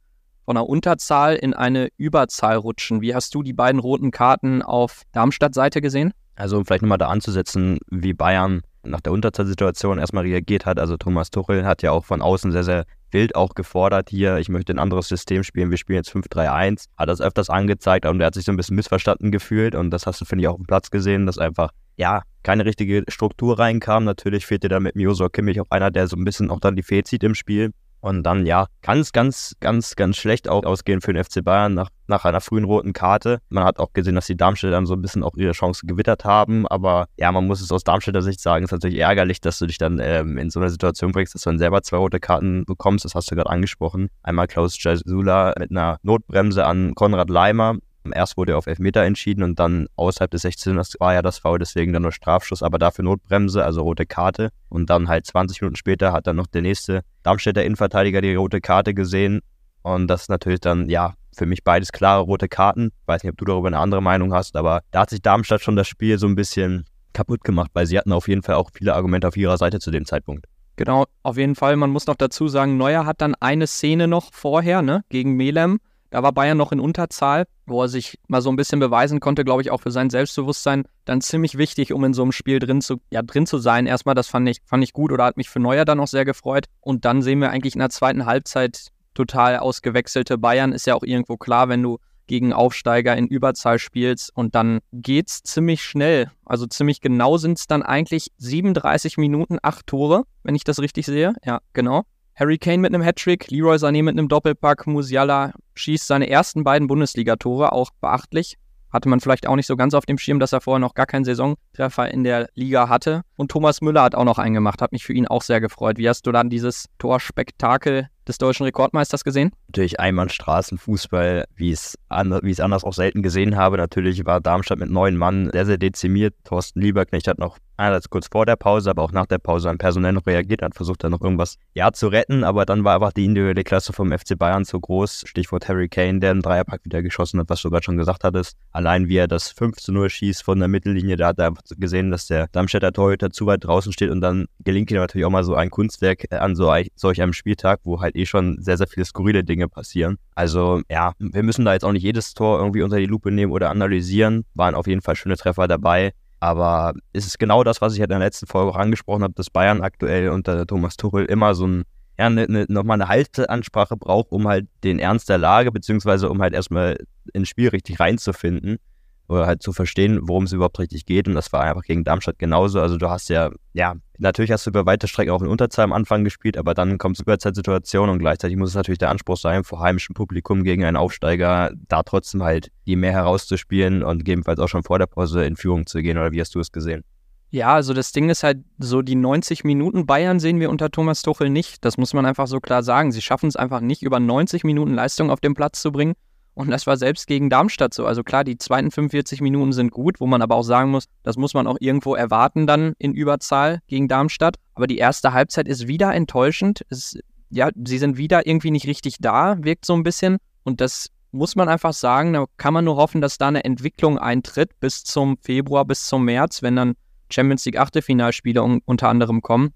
von 0.45 0.57
einer 0.57 0.69
Unterzahl 0.69 1.35
in 1.35 1.53
eine 1.53 1.89
Überzahl 1.97 2.55
rutschen. 2.55 3.01
Wie 3.01 3.13
hast 3.13 3.35
du 3.35 3.43
die 3.43 3.53
beiden 3.53 3.79
roten 3.79 4.11
Karten 4.11 4.61
auf 4.61 5.01
Darmstadt-Seite 5.11 5.81
gesehen? 5.81 6.13
Also 6.35 6.57
um 6.57 6.65
vielleicht 6.65 6.81
nochmal 6.81 6.97
da 6.97 7.07
anzusetzen, 7.07 7.79
wie 7.89 8.13
Bayern 8.13 8.61
nach 8.83 9.01
der 9.01 9.13
Unterzahlsituation 9.13 9.97
erstmal 9.97 10.23
reagiert 10.23 10.65
hat. 10.65 10.79
Also 10.79 10.97
Thomas 10.97 11.31
Tuchel 11.31 11.65
hat 11.65 11.81
ja 11.81 11.91
auch 11.91 12.05
von 12.05 12.21
außen 12.21 12.51
sehr, 12.51 12.63
sehr 12.63 12.85
wild 13.11 13.35
auch 13.35 13.55
gefordert 13.55 14.09
hier, 14.09 14.37
ich 14.37 14.49
möchte 14.49 14.73
ein 14.73 14.79
anderes 14.79 15.07
System 15.07 15.43
spielen, 15.43 15.71
wir 15.71 15.77
spielen 15.77 15.97
jetzt 15.97 16.11
5-3-1, 16.11 16.85
hat 16.97 17.07
das 17.07 17.21
öfters 17.21 17.49
angezeigt 17.49 18.05
und 18.05 18.19
er 18.19 18.27
hat 18.27 18.33
sich 18.33 18.43
so 18.43 18.51
ein 18.51 18.57
bisschen 18.57 18.75
missverstanden 18.75 19.31
gefühlt 19.31 19.73
und 19.73 19.89
das 19.89 20.05
hast 20.05 20.19
du, 20.19 20.25
finde 20.25 20.43
ich, 20.43 20.47
auch 20.49 20.57
dem 20.57 20.65
Platz 20.65 20.91
gesehen, 20.91 21.25
dass 21.25 21.37
einfach, 21.37 21.69
ja, 21.95 22.23
keine 22.43 22.65
richtige 22.65 23.05
Struktur 23.07 23.57
reinkam. 23.57 24.03
Natürlich 24.03 24.45
fehlte 24.45 24.67
da 24.67 24.81
mit 24.81 24.95
Miosor 24.95 25.31
Kimmich 25.31 25.61
auch 25.61 25.71
einer, 25.71 25.91
der 25.91 26.07
so 26.07 26.17
ein 26.17 26.25
bisschen 26.25 26.51
auch 26.51 26.59
dann 26.59 26.75
die 26.75 26.83
Fee 26.83 27.03
zieht 27.03 27.23
im 27.23 27.35
Spiel. 27.35 27.71
Und 28.05 28.21
dann, 28.21 28.45
ja, 28.45 28.67
kann 28.83 28.99
es 28.99 29.13
ganz, 29.13 29.55
ganz, 29.61 29.95
ganz 29.95 30.17
schlecht 30.17 30.47
auch 30.47 30.63
ausgehen 30.63 31.01
für 31.01 31.11
den 31.11 31.23
FC 31.23 31.43
Bayern 31.43 31.73
nach, 31.73 31.89
nach 32.05 32.23
einer 32.23 32.39
frühen 32.39 32.63
roten 32.63 32.93
Karte. 32.93 33.39
Man 33.49 33.63
hat 33.63 33.79
auch 33.79 33.93
gesehen, 33.93 34.13
dass 34.13 34.27
die 34.27 34.37
Darmstädter 34.37 34.73
dann 34.73 34.85
so 34.85 34.93
ein 34.93 35.01
bisschen 35.01 35.23
auch 35.23 35.35
ihre 35.37 35.53
Chance 35.53 35.87
gewittert 35.87 36.23
haben. 36.23 36.67
Aber 36.67 37.07
ja, 37.17 37.31
man 37.31 37.47
muss 37.47 37.61
es 37.61 37.71
aus 37.71 37.83
Darmstädter 37.83 38.21
Sicht 38.21 38.41
sagen, 38.41 38.63
es 38.63 38.67
ist 38.67 38.73
natürlich 38.73 38.99
ärgerlich, 38.99 39.41
dass 39.41 39.57
du 39.57 39.65
dich 39.65 39.79
dann 39.79 39.97
ähm, 39.99 40.37
in 40.37 40.51
so 40.51 40.59
eine 40.59 40.69
Situation 40.69 41.13
bringst, 41.13 41.33
dass 41.33 41.41
du 41.41 41.49
dann 41.49 41.57
selber 41.57 41.81
zwei 41.81 41.97
rote 41.97 42.19
Karten 42.19 42.63
bekommst. 42.65 43.05
Das 43.05 43.15
hast 43.15 43.31
du 43.31 43.35
gerade 43.35 43.49
angesprochen. 43.49 44.09
Einmal 44.21 44.45
Klaus 44.45 44.77
Jasula 44.79 45.55
mit 45.57 45.71
einer 45.71 45.97
Notbremse 46.03 46.63
an 46.63 46.93
Konrad 46.93 47.31
Leimer, 47.31 47.77
Erst 48.13 48.37
wurde 48.37 48.53
er 48.53 48.57
auf 48.57 48.67
Elfmeter 48.67 49.03
entschieden 49.03 49.43
und 49.43 49.59
dann 49.59 49.87
außerhalb 49.95 50.31
des 50.31 50.43
16 50.43 50.75
das 50.75 50.93
war 50.99 51.13
ja 51.13 51.21
das 51.21 51.39
Foul, 51.39 51.59
deswegen 51.59 51.93
dann 51.93 52.01
nur 52.01 52.11
Strafschuss, 52.11 52.63
aber 52.63 52.77
dafür 52.77 53.03
Notbremse, 53.03 53.63
also 53.63 53.81
rote 53.83 54.05
Karte. 54.05 54.49
Und 54.69 54.89
dann 54.89 55.07
halt 55.07 55.25
20 55.25 55.61
Minuten 55.61 55.75
später 55.75 56.11
hat 56.11 56.27
dann 56.27 56.35
noch 56.35 56.47
der 56.47 56.61
nächste 56.61 57.01
Darmstädter 57.23 57.63
Innenverteidiger 57.63 58.21
die 58.21 58.35
rote 58.35 58.61
Karte 58.61 58.93
gesehen. 58.93 59.41
Und 59.81 60.07
das 60.07 60.23
ist 60.23 60.29
natürlich 60.29 60.61
dann, 60.61 60.89
ja, 60.89 61.13
für 61.35 61.45
mich 61.45 61.63
beides 61.63 61.91
klare 61.91 62.21
rote 62.21 62.47
Karten. 62.47 62.91
Weiß 63.05 63.23
nicht, 63.23 63.31
ob 63.31 63.37
du 63.37 63.45
darüber 63.45 63.67
eine 63.67 63.79
andere 63.79 64.01
Meinung 64.01 64.33
hast, 64.33 64.55
aber 64.55 64.81
da 64.91 65.01
hat 65.01 65.09
sich 65.09 65.21
Darmstadt 65.21 65.61
schon 65.61 65.75
das 65.75 65.87
Spiel 65.87 66.17
so 66.17 66.27
ein 66.27 66.35
bisschen 66.35 66.85
kaputt 67.13 67.43
gemacht, 67.43 67.71
weil 67.73 67.85
sie 67.85 67.97
hatten 67.97 68.11
auf 68.11 68.27
jeden 68.27 68.41
Fall 68.41 68.55
auch 68.55 68.69
viele 68.73 68.93
Argumente 68.93 69.27
auf 69.27 69.37
ihrer 69.37 69.57
Seite 69.57 69.79
zu 69.79 69.91
dem 69.91 70.05
Zeitpunkt. 70.05 70.45
Genau, 70.75 71.05
auf 71.23 71.37
jeden 71.37 71.55
Fall. 71.55 71.77
Man 71.77 71.89
muss 71.89 72.07
noch 72.07 72.15
dazu 72.15 72.47
sagen, 72.47 72.77
Neuer 72.77 73.05
hat 73.05 73.21
dann 73.21 73.35
eine 73.35 73.67
Szene 73.67 74.07
noch 74.07 74.33
vorher, 74.33 74.81
ne, 74.81 75.03
gegen 75.09 75.33
Melem 75.33 75.79
da 76.15 76.23
war 76.23 76.31
Bayern 76.31 76.57
noch 76.57 76.71
in 76.71 76.79
Unterzahl, 76.79 77.45
wo 77.65 77.81
er 77.81 77.89
sich 77.89 78.17
mal 78.29 78.41
so 78.41 78.49
ein 78.49 78.55
bisschen 78.55 78.79
beweisen 78.79 79.19
konnte, 79.19 79.43
glaube 79.43 79.61
ich, 79.61 79.69
auch 79.69 79.81
für 79.81 79.91
sein 79.91 80.09
Selbstbewusstsein. 80.09 80.85
Dann 81.03 81.19
ziemlich 81.19 81.57
wichtig, 81.57 81.91
um 81.91 82.05
in 82.05 82.13
so 82.13 82.21
einem 82.21 82.31
Spiel 82.31 82.59
drin 82.59 82.79
zu, 82.79 83.01
ja, 83.11 83.21
drin 83.21 83.45
zu 83.45 83.57
sein. 83.57 83.85
Erstmal, 83.85 84.15
das 84.15 84.29
fand 84.29 84.47
ich, 84.47 84.61
fand 84.63 84.81
ich 84.81 84.93
gut 84.93 85.11
oder 85.11 85.25
hat 85.25 85.35
mich 85.35 85.49
für 85.49 85.59
Neuer 85.59 85.83
dann 85.83 85.99
auch 85.99 86.07
sehr 86.07 86.23
gefreut. 86.23 86.67
Und 86.79 87.03
dann 87.03 87.21
sehen 87.21 87.39
wir 87.39 87.49
eigentlich 87.49 87.75
in 87.75 87.79
der 87.79 87.89
zweiten 87.89 88.25
Halbzeit 88.25 88.91
total 89.13 89.57
ausgewechselte 89.57 90.37
Bayern. 90.37 90.71
Ist 90.71 90.87
ja 90.87 90.95
auch 90.95 91.03
irgendwo 91.03 91.35
klar, 91.35 91.67
wenn 91.67 91.83
du 91.83 91.97
gegen 92.27 92.53
Aufsteiger 92.53 93.17
in 93.17 93.27
Überzahl 93.27 93.77
spielst 93.77 94.31
und 94.33 94.55
dann 94.55 94.79
geht's 94.93 95.43
ziemlich 95.43 95.83
schnell. 95.83 96.31
Also 96.45 96.65
ziemlich 96.65 97.01
genau 97.01 97.35
sind 97.35 97.59
es 97.59 97.67
dann 97.67 97.83
eigentlich 97.83 98.31
37 98.37 99.17
Minuten, 99.17 99.57
acht 99.61 99.85
Tore, 99.85 100.23
wenn 100.43 100.55
ich 100.55 100.63
das 100.63 100.79
richtig 100.79 101.07
sehe. 101.07 101.33
Ja, 101.43 101.59
genau. 101.73 102.03
Harry 102.37 102.57
Kane 102.57 102.79
mit 102.79 102.93
einem 102.93 103.01
Hattrick, 103.01 103.49
Leroy 103.49 103.77
Sané 103.77 104.03
mit 104.03 104.17
einem 104.17 104.27
Doppelpack, 104.27 104.87
Musiala 104.87 105.53
schießt 105.75 106.05
seine 106.05 106.29
ersten 106.29 106.65
beiden 106.65 106.89
Bundesligatore, 106.89 107.71
auch 107.71 107.91
beachtlich. 108.01 108.57
Hatte 108.91 109.07
man 109.07 109.21
vielleicht 109.21 109.47
auch 109.47 109.55
nicht 109.55 109.67
so 109.67 109.77
ganz 109.77 109.93
auf 109.93 110.05
dem 110.05 110.17
Schirm, 110.17 110.39
dass 110.39 110.51
er 110.51 110.59
vorher 110.59 110.79
noch 110.79 110.95
gar 110.95 111.05
keinen 111.05 111.23
Saisontreffer 111.23 112.11
in 112.11 112.25
der 112.25 112.49
Liga 112.53 112.89
hatte. 112.89 113.21
Und 113.37 113.51
Thomas 113.51 113.81
Müller 113.81 114.03
hat 114.03 114.15
auch 114.15 114.25
noch 114.25 114.37
einen 114.37 114.53
gemacht, 114.53 114.81
hat 114.81 114.91
mich 114.91 115.05
für 115.05 115.13
ihn 115.13 115.27
auch 115.27 115.41
sehr 115.41 115.61
gefreut. 115.61 115.97
Wie 115.97 116.09
hast 116.09 116.27
du 116.27 116.33
dann 116.33 116.49
dieses 116.49 116.87
Torspektakel 116.97 118.09
des 118.27 118.37
deutschen 118.37 118.63
Rekordmeisters 118.63 119.23
gesehen? 119.23 119.51
Natürlich 119.67 119.99
Einbahnstraßenfußball, 120.01 121.45
wie 121.55 121.71
wie 121.71 121.71
ich 121.71 122.51
es 122.51 122.59
anders 122.59 122.83
auch 122.83 122.93
selten 122.93 123.21
gesehen 123.21 123.55
habe. 123.55 123.77
Natürlich 123.77 124.25
war 124.25 124.41
Darmstadt 124.41 124.79
mit 124.79 124.89
neun 124.89 125.15
Mann 125.15 125.49
sehr, 125.51 125.65
sehr 125.65 125.77
dezimiert. 125.77 126.33
Thorsten 126.43 126.81
Lieberknecht 126.81 127.27
hat 127.27 127.37
noch 127.37 127.59
einerseits 127.77 128.09
kurz 128.09 128.27
vor 128.31 128.45
der 128.45 128.55
Pause, 128.55 128.89
aber 128.89 129.03
auch 129.03 129.11
nach 129.11 129.25
der 129.25 129.37
Pause 129.37 129.69
an 129.69 129.77
personell 129.77 130.13
noch 130.13 130.25
reagiert, 130.25 130.61
hat 130.61 130.75
versucht 130.75 131.03
dann 131.03 131.11
noch 131.11 131.21
irgendwas 131.21 131.57
ja 131.73 131.91
zu 131.91 132.07
retten, 132.07 132.43
aber 132.43 132.65
dann 132.65 132.83
war 132.83 132.95
einfach 132.95 133.13
die 133.13 133.25
individuelle 133.25 133.63
Klasse 133.63 133.93
vom 133.93 134.11
FC 134.11 134.37
Bayern 134.37 134.65
zu 134.65 134.79
groß. 134.79 135.23
Stichwort 135.25 135.67
Harry 135.67 135.89
Kane, 135.89 136.19
der 136.19 136.31
einen 136.31 136.41
Dreierpack 136.41 136.85
wieder 136.85 137.01
geschossen 137.01 137.39
hat, 137.39 137.49
was 137.49 137.61
du 137.61 137.69
gerade 137.69 137.83
schon 137.83 137.97
gesagt 137.97 138.23
hattest. 138.23 138.57
Allein 138.71 139.07
wie 139.07 139.17
er 139.17 139.27
das 139.27 139.49
5 139.49 139.77
zu 139.77 139.91
0 139.91 140.09
schießt 140.09 140.43
von 140.43 140.59
der 140.59 140.67
Mittellinie, 140.67 141.15
da 141.15 141.27
hat 141.27 141.39
er 141.39 141.47
einfach 141.47 141.63
gesehen, 141.77 142.11
dass 142.11 142.27
der 142.27 142.47
Darmstädter 142.51 142.91
Torhüter 142.91 143.29
zu 143.31 143.45
weit 143.45 143.63
draußen 143.63 143.91
steht 143.91 144.09
und 144.09 144.21
dann 144.21 144.45
gelingt 144.63 144.91
ihm 144.91 144.97
natürlich 144.97 145.25
auch 145.25 145.31
mal 145.31 145.43
so 145.43 145.55
ein 145.55 145.69
Kunstwerk 145.69 146.31
an 146.31 146.55
so 146.55 146.73
solch 146.95 147.21
einem 147.21 147.33
Spieltag, 147.33 147.81
wo 147.83 148.01
halt 148.01 148.15
eh 148.15 148.25
schon 148.25 148.57
sehr, 148.61 148.77
sehr 148.77 148.87
viele 148.87 149.05
skurrile 149.05 149.43
Dinge 149.43 149.67
passieren. 149.67 150.17
Also 150.35 150.81
ja, 150.89 151.13
wir 151.19 151.43
müssen 151.43 151.65
da 151.65 151.73
jetzt 151.73 151.85
auch 151.85 151.91
nicht 151.91 152.03
jedes 152.03 152.33
Tor 152.33 152.59
irgendwie 152.59 152.81
unter 152.81 152.97
die 152.97 153.05
Lupe 153.05 153.31
nehmen 153.31 153.51
oder 153.51 153.69
analysieren. 153.69 154.45
Waren 154.53 154.75
auf 154.75 154.87
jeden 154.87 155.01
Fall 155.01 155.15
schöne 155.15 155.37
Treffer 155.37 155.67
dabei. 155.67 156.13
Aber 156.45 156.93
es 157.11 157.25
ist 157.25 157.39
genau 157.39 157.63
das, 157.63 157.81
was 157.81 157.95
ich 157.95 157.99
in 157.99 158.07
der 158.07 158.19
letzten 158.19 158.45
Folge 158.45 158.71
auch 158.71 158.75
angesprochen 158.75 159.23
habe, 159.23 159.33
dass 159.33 159.49
Bayern 159.49 159.81
aktuell 159.81 160.29
unter 160.29 160.67
Thomas 160.67 160.95
Tuchel 160.95 161.25
immer 161.25 161.55
so 161.55 161.65
ein, 161.65 161.83
ja, 162.19 162.29
ne, 162.29 162.45
ne, 162.47 162.65
nochmal 162.69 163.01
eine 163.01 163.09
Halteansprache 163.09 163.97
braucht, 163.97 164.31
um 164.31 164.47
halt 164.47 164.67
den 164.83 164.99
Ernst 164.99 165.27
der 165.27 165.39
Lage, 165.39 165.71
beziehungsweise 165.71 166.29
um 166.29 166.41
halt 166.43 166.53
erstmal 166.53 166.97
ins 167.33 167.49
Spiel 167.49 167.69
richtig 167.69 167.99
reinzufinden 167.99 168.77
oder 169.27 169.47
halt 169.47 169.63
zu 169.63 169.73
verstehen, 169.73 170.19
worum 170.23 170.43
es 170.43 170.51
überhaupt 170.51 170.79
richtig 170.79 171.05
geht. 171.05 171.27
Und 171.27 171.35
das 171.35 171.51
war 171.51 171.61
einfach 171.61 171.83
gegen 171.83 172.03
Darmstadt 172.03 172.39
genauso. 172.39 172.79
Also 172.79 172.97
du 172.97 173.09
hast 173.09 173.29
ja, 173.29 173.51
ja, 173.73 173.95
natürlich 174.17 174.51
hast 174.51 174.65
du 174.65 174.69
über 174.69 174.85
weite 174.85 175.07
Strecken 175.07 175.31
auch 175.31 175.41
in 175.41 175.47
Unterzahl 175.47 175.85
am 175.85 175.93
Anfang 175.93 176.23
gespielt, 176.23 176.57
aber 176.57 176.73
dann 176.73 176.97
kommt 176.97 177.17
es 177.17 177.21
Überzeitsituation 177.21 178.09
und 178.09 178.19
gleichzeitig 178.19 178.57
muss 178.57 178.69
es 178.69 178.75
natürlich 178.75 178.99
der 178.99 179.09
Anspruch 179.09 179.37
sein, 179.37 179.63
vor 179.63 179.79
heimischem 179.79 180.13
Publikum 180.13 180.63
gegen 180.63 180.83
einen 180.83 180.97
Aufsteiger 180.97 181.71
da 181.87 182.03
trotzdem 182.03 182.43
halt 182.43 182.71
die 182.85 182.95
mehr 182.95 183.13
herauszuspielen 183.13 184.03
und 184.03 184.19
gegebenenfalls 184.19 184.59
auch 184.59 184.69
schon 184.69 184.83
vor 184.83 184.99
der 184.99 185.07
Pause 185.07 185.45
in 185.45 185.55
Führung 185.55 185.85
zu 185.85 186.01
gehen. 186.01 186.17
Oder 186.17 186.31
wie 186.31 186.41
hast 186.41 186.55
du 186.55 186.59
es 186.59 186.71
gesehen? 186.71 187.03
Ja, 187.51 187.73
also 187.73 187.93
das 187.93 188.11
Ding 188.11 188.29
ist 188.29 188.43
halt, 188.43 188.57
so 188.79 189.01
die 189.01 189.15
90 189.15 189.63
Minuten 189.63 190.05
Bayern 190.05 190.39
sehen 190.39 190.59
wir 190.59 190.69
unter 190.69 190.89
Thomas 190.89 191.21
Tuchel 191.21 191.49
nicht. 191.49 191.85
Das 191.85 191.97
muss 191.97 192.13
man 192.13 192.25
einfach 192.25 192.47
so 192.47 192.59
klar 192.59 192.83
sagen. 192.83 193.11
Sie 193.11 193.21
schaffen 193.21 193.47
es 193.47 193.55
einfach 193.55 193.79
nicht, 193.79 194.03
über 194.03 194.19
90 194.19 194.63
Minuten 194.65 194.93
Leistung 194.93 195.29
auf 195.31 195.39
den 195.39 195.53
Platz 195.53 195.81
zu 195.81 195.91
bringen. 195.91 196.15
Und 196.55 196.71
das 196.71 196.87
war 196.87 196.95
selbst 196.95 197.27
gegen 197.27 197.49
Darmstadt 197.49 197.93
so. 197.93 198.05
Also 198.05 198.23
klar, 198.23 198.45
die 198.45 198.57
zweiten 198.57 198.89
45 198.89 199.41
Minuten 199.41 199.73
sind 199.73 199.91
gut, 199.91 200.21
wo 200.21 200.25
man 200.25 200.41
aber 200.41 200.55
auch 200.55 200.63
sagen 200.63 200.89
muss, 200.89 201.05
das 201.21 201.35
muss 201.35 201.53
man 201.53 201.67
auch 201.67 201.75
irgendwo 201.81 202.15
erwarten 202.15 202.65
dann 202.65 202.93
in 202.97 203.13
Überzahl 203.13 203.79
gegen 203.87 204.07
Darmstadt. 204.07 204.55
Aber 204.73 204.87
die 204.87 204.97
erste 204.97 205.33
Halbzeit 205.33 205.67
ist 205.67 205.87
wieder 205.87 206.13
enttäuschend. 206.13 206.85
Es, 206.89 207.19
ja, 207.49 207.69
sie 207.85 207.97
sind 207.97 208.17
wieder 208.17 208.47
irgendwie 208.47 208.71
nicht 208.71 208.87
richtig 208.87 209.17
da, 209.19 209.57
wirkt 209.63 209.85
so 209.85 209.93
ein 209.93 210.03
bisschen. 210.03 210.37
Und 210.63 210.79
das 210.79 211.09
muss 211.33 211.57
man 211.57 211.67
einfach 211.67 211.93
sagen, 211.93 212.31
da 212.31 212.45
kann 212.55 212.73
man 212.73 212.85
nur 212.85 212.95
hoffen, 212.95 213.19
dass 213.19 213.37
da 213.37 213.49
eine 213.49 213.65
Entwicklung 213.65 214.17
eintritt 214.17 214.79
bis 214.79 215.03
zum 215.03 215.37
Februar, 215.37 215.83
bis 215.83 216.05
zum 216.05 216.23
März, 216.23 216.63
wenn 216.63 216.77
dann 216.77 216.95
Champions 217.29 217.65
League 217.65 217.77
Achtelfinalspiele 217.77 218.63
un 218.63 218.81
unter 218.85 219.09
anderem 219.09 219.41
kommen. 219.41 219.73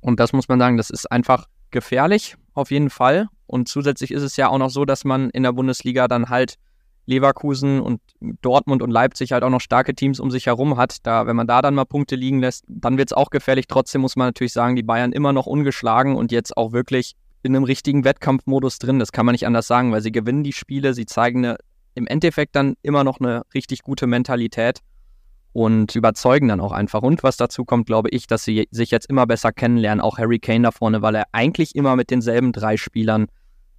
Und 0.00 0.18
das 0.18 0.32
muss 0.32 0.48
man 0.48 0.58
sagen, 0.58 0.76
das 0.76 0.90
ist 0.90 1.10
einfach 1.10 1.46
gefährlich, 1.70 2.36
auf 2.54 2.72
jeden 2.72 2.90
Fall. 2.90 3.28
Und 3.50 3.66
zusätzlich 3.68 4.12
ist 4.12 4.22
es 4.22 4.36
ja 4.36 4.48
auch 4.48 4.58
noch 4.58 4.70
so, 4.70 4.84
dass 4.84 5.04
man 5.04 5.28
in 5.30 5.42
der 5.42 5.52
Bundesliga 5.52 6.06
dann 6.06 6.28
halt 6.28 6.54
Leverkusen 7.06 7.80
und 7.80 8.00
Dortmund 8.42 8.80
und 8.80 8.90
Leipzig 8.90 9.32
halt 9.32 9.42
auch 9.42 9.50
noch 9.50 9.60
starke 9.60 9.96
Teams 9.96 10.20
um 10.20 10.30
sich 10.30 10.46
herum 10.46 10.76
hat. 10.76 10.98
Da, 11.02 11.26
wenn 11.26 11.34
man 11.34 11.48
da 11.48 11.60
dann 11.60 11.74
mal 11.74 11.84
Punkte 11.84 12.14
liegen 12.14 12.38
lässt, 12.38 12.64
dann 12.68 12.96
wird 12.96 13.10
es 13.10 13.12
auch 13.12 13.30
gefährlich. 13.30 13.66
Trotzdem 13.66 14.02
muss 14.02 14.14
man 14.14 14.28
natürlich 14.28 14.52
sagen, 14.52 14.76
die 14.76 14.84
Bayern 14.84 15.10
immer 15.10 15.32
noch 15.32 15.46
ungeschlagen 15.46 16.14
und 16.14 16.30
jetzt 16.30 16.56
auch 16.56 16.70
wirklich 16.70 17.16
in 17.42 17.56
einem 17.56 17.64
richtigen 17.64 18.04
Wettkampfmodus 18.04 18.78
drin. 18.78 19.00
Das 19.00 19.10
kann 19.10 19.26
man 19.26 19.32
nicht 19.32 19.48
anders 19.48 19.66
sagen, 19.66 19.90
weil 19.90 20.02
sie 20.02 20.12
gewinnen 20.12 20.44
die 20.44 20.52
Spiele, 20.52 20.94
sie 20.94 21.06
zeigen 21.06 21.44
eine, 21.44 21.56
im 21.94 22.06
Endeffekt 22.06 22.54
dann 22.54 22.76
immer 22.82 23.02
noch 23.02 23.18
eine 23.18 23.42
richtig 23.52 23.82
gute 23.82 24.06
Mentalität. 24.06 24.78
und 25.52 25.96
überzeugen 25.96 26.48
dann 26.48 26.60
auch 26.60 26.72
einfach. 26.72 27.02
Und 27.02 27.22
was 27.22 27.36
dazu 27.36 27.64
kommt, 27.64 27.86
glaube 27.86 28.08
ich, 28.10 28.26
dass 28.26 28.44
sie 28.44 28.68
sich 28.70 28.90
jetzt 28.90 29.06
immer 29.06 29.26
besser 29.26 29.52
kennenlernen, 29.52 30.00
auch 30.00 30.18
Harry 30.18 30.38
Kane 30.38 30.62
da 30.62 30.70
vorne, 30.70 31.02
weil 31.02 31.16
er 31.16 31.24
eigentlich 31.32 31.74
immer 31.74 31.96
mit 31.96 32.10
denselben 32.10 32.52
drei 32.52 32.76
Spielern 32.76 33.26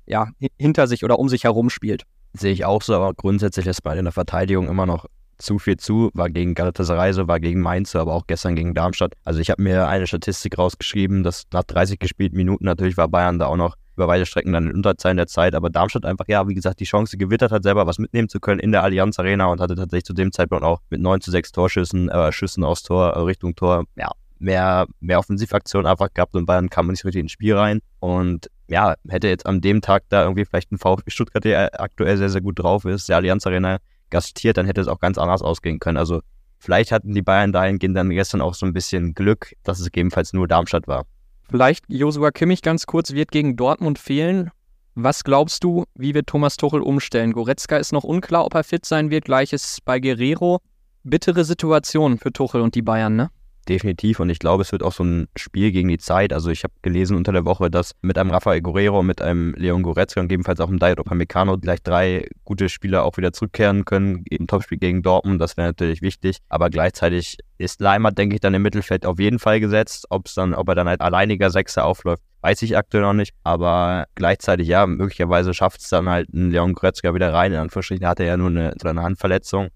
ja, 0.06 0.30
hinter 0.58 0.88
sich 0.88 1.04
oder 1.04 1.20
um 1.20 1.30
sich 1.30 1.44
herum 1.44 1.70
spielt. 1.70 2.04
Sehe 2.34 2.54
ich 2.54 2.66
auch 2.66 2.82
so, 2.82 2.96
aber 2.96 3.14
grundsätzlich 3.14 3.66
lässt 3.66 3.84
man 3.84 3.98
in 3.98 4.06
der 4.06 4.14
Verteidigung 4.14 4.70
immer 4.70 4.86
noch 4.86 5.06
zu 5.38 5.60
viel 5.60 5.78
zu, 5.78 6.12
war 6.14 6.30
gegen 6.30 6.54
Galatasaray 6.54 7.14
so, 7.14 7.28
war 7.28 7.40
gegen 7.40 7.62
Mainz, 7.62 7.96
aber 7.96 8.14
auch 8.14 8.28
gestern 8.28 8.56
gegen 8.56 8.74
Darmstadt. 8.74 9.14
Also 9.26 9.40
ich 9.40 9.50
habe 9.50 9.62
mir 9.62 9.88
eine 9.88 10.08
Statistik 10.08 10.58
rausgeschrieben, 10.58 11.24
dass 11.24 11.46
nach 11.52 11.64
30 11.64 12.00
gespielten 12.00 12.38
Minuten 12.38 12.66
natürlich 12.66 12.96
war 12.96 13.08
Bayern 13.08 13.40
da 13.40 13.48
auch 13.48 13.58
noch 13.58 13.76
über 13.96 14.08
weite 14.08 14.26
Strecken 14.26 14.54
dann 14.54 14.68
in 14.68 14.76
Unterzeilen 14.76 15.18
der 15.18 15.28
Zeit, 15.28 15.54
aber 15.54 15.70
Darmstadt 15.70 16.06
einfach, 16.06 16.26
ja, 16.28 16.48
wie 16.48 16.54
gesagt, 16.54 16.80
die 16.80 16.86
Chance 16.86 17.18
gewittert 17.18 17.52
hat, 17.52 17.64
selber 17.64 17.88
was 17.88 18.00
mitnehmen 18.00 18.30
zu 18.30 18.40
können 18.40 18.60
in 18.60 18.72
der 18.72 18.84
Allianz 18.84 19.20
Arena 19.20 19.48
und 19.48 19.60
hatte 19.60 19.76
tatsächlich 19.76 20.06
zu 20.06 20.14
dem 20.14 20.32
Zeitpunkt 20.32 20.64
auch 20.64 20.80
mit 20.90 21.02
9 21.02 21.22
zu 21.22 21.32
6 21.32 21.52
Torschüssen, 21.52 22.10
äh, 22.10 22.32
Schüssen 22.32 22.64
aus 22.64 22.84
Tor, 22.84 23.12
äh, 23.12 23.20
Richtung 23.20 23.56
Tor, 23.56 23.84
ja, 23.98 24.12
mehr, 24.42 24.88
mehr 25.00 25.20
Offensivaktionen 25.20 25.88
einfach 25.90 26.14
gehabt 26.14 26.36
und 26.36 26.46
Bayern 26.46 26.70
kam 26.70 26.88
nicht 26.88 27.06
richtig 27.06 27.22
ins 27.22 27.32
Spiel 27.32 27.56
rein. 27.56 27.80
Und 28.00 28.50
ja, 28.68 28.96
hätte 29.08 29.28
jetzt 29.28 29.46
an 29.46 29.62
dem 29.62 29.82
Tag 29.82 30.04
da 30.10 30.24
irgendwie 30.24 30.46
vielleicht 30.46 30.72
ein 30.72 30.78
VfB 30.78 31.12
Stuttgart, 31.12 31.44
der 31.44 31.80
aktuell 31.80 32.18
sehr, 32.18 32.30
sehr 32.30 32.42
gut 32.42 32.60
drauf 32.60 32.86
ist, 32.86 33.10
der 33.10 33.18
Allianz 33.18 33.46
Arena 33.46 33.78
gastiert, 34.10 34.58
dann 34.58 34.66
hätte 34.66 34.82
es 34.82 34.88
auch 34.88 35.00
ganz 35.00 35.18
anders 35.18 35.42
ausgehen 35.42 35.80
können. 35.80 35.98
Also 35.98 36.22
vielleicht 36.58 36.92
hatten 36.92 37.14
die 37.14 37.22
Bayern 37.22 37.54
dahingehend 37.54 37.96
dann 37.96 38.10
gestern 38.10 38.42
auch 38.42 38.54
so 38.54 38.66
ein 38.66 38.74
bisschen 38.74 39.14
Glück, 39.14 39.54
dass 39.64 39.80
es 39.80 39.86
gegebenenfalls 39.86 40.34
nur 40.34 40.48
Darmstadt 40.48 40.88
war. 40.88 41.06
Vielleicht 41.50 41.86
Josua 41.88 42.32
Kimmich 42.32 42.62
ganz 42.62 42.86
kurz 42.86 43.12
wird 43.12 43.32
gegen 43.32 43.56
Dortmund 43.56 44.00
fehlen. 44.00 44.52
Was 44.96 45.24
glaubst 45.24 45.64
du, 45.64 45.86
wie 45.96 46.14
wird 46.14 46.28
Thomas 46.28 46.58
Tuchel 46.58 46.82
umstellen? 46.82 47.34
Goretzka 47.34 47.78
ist 47.78 47.94
noch 47.94 48.04
unklar, 48.04 48.46
ob 48.46 48.56
er 48.56 48.64
fit 48.64 48.86
sein 48.86 49.10
wird. 49.10 49.26
Gleiches 49.26 49.80
bei 49.84 50.00
Guerrero. 50.00 50.60
Bittere 51.04 51.46
Situation 51.46 52.20
für 52.20 52.32
Tuchel 52.32 52.62
und 52.62 52.76
die 52.76 52.82
Bayern, 52.82 53.16
ne? 53.16 53.30
Definitiv. 53.68 54.20
Und 54.20 54.30
ich 54.30 54.40
glaube, 54.40 54.62
es 54.62 54.72
wird 54.72 54.84
auch 54.84 54.92
so 54.92 55.04
ein 55.04 55.28
Spiel 55.36 55.72
gegen 55.72 55.88
die 55.88 55.98
Zeit. 55.98 56.34
Also 56.34 56.50
ich 56.50 56.64
habe 56.64 56.74
gelesen 56.82 57.16
unter 57.16 57.32
der 57.32 57.46
Woche, 57.46 57.70
dass 57.70 57.96
mit 58.02 58.18
einem 58.18 58.32
Rafael 58.32 58.62
Guerrero, 58.62 59.04
mit 59.04 59.22
einem 59.22 59.54
Leon 59.56 59.84
Goretzka 59.84 60.22
und 60.22 60.28
gegebenenfalls 60.28 60.60
auch 60.60 60.68
einem 60.68 60.80
Diet 60.80 61.00
Upamecano 61.00 61.58
gleich 61.58 61.82
drei 61.84 62.28
gute 62.44 62.70
Spieler 62.70 63.04
auch 63.04 63.18
wieder 63.18 63.34
zurückkehren 63.34 63.86
können 63.86 64.24
im 64.30 64.48
Topspiel 64.48 64.78
gegen 64.78 65.02
Dortmund. 65.04 65.40
Das 65.42 65.58
wäre 65.58 65.68
natürlich 65.68 66.02
wichtig. 66.02 66.38
Aber 66.50 66.70
gleichzeitig 66.70 67.38
ist 67.58 67.82
Leimer, 67.82 68.12
denke 68.12 68.36
ich, 68.36 68.42
dann 68.42 68.54
im 68.54 68.62
Mittelfeld 68.62 69.06
auf 69.06 69.20
jeden 69.20 69.40
Fall 69.40 69.60
gesetzt. 69.60 70.08
Ob's 70.10 70.34
dann, 70.34 70.54
ob 70.54 70.68
er 70.70 70.76
dann 70.76 70.88
als 70.88 71.00
alleiniger 71.00 71.50
Sechser 71.50 71.86
aufläuft, 71.86 72.24
weiß 72.42 72.62
ich 72.64 72.76
aktuell 72.76 73.04
noch 73.04 73.14
nicht. 73.14 73.34
Aber 73.44 74.06
gleichzeitig, 74.16 74.68
ja, 74.68 74.88
möglicherweise 74.88 75.54
schafft 75.54 75.82
es 75.82 75.90
dann 75.90 76.10
halt 76.10 76.34
ein 76.34 76.52
Leon 76.52 76.74
Goretzka 76.74 77.14
wieder 77.14 77.34
rein. 77.34 77.52
In 77.54 77.60
Anführungsstrichen 77.60 78.08
hat 78.08 78.20
er 78.20 78.26
ja 78.26 78.38
nur 78.38 78.50
eine, 78.50 78.74
eine 78.84 79.02
Handverletzung 79.02 79.70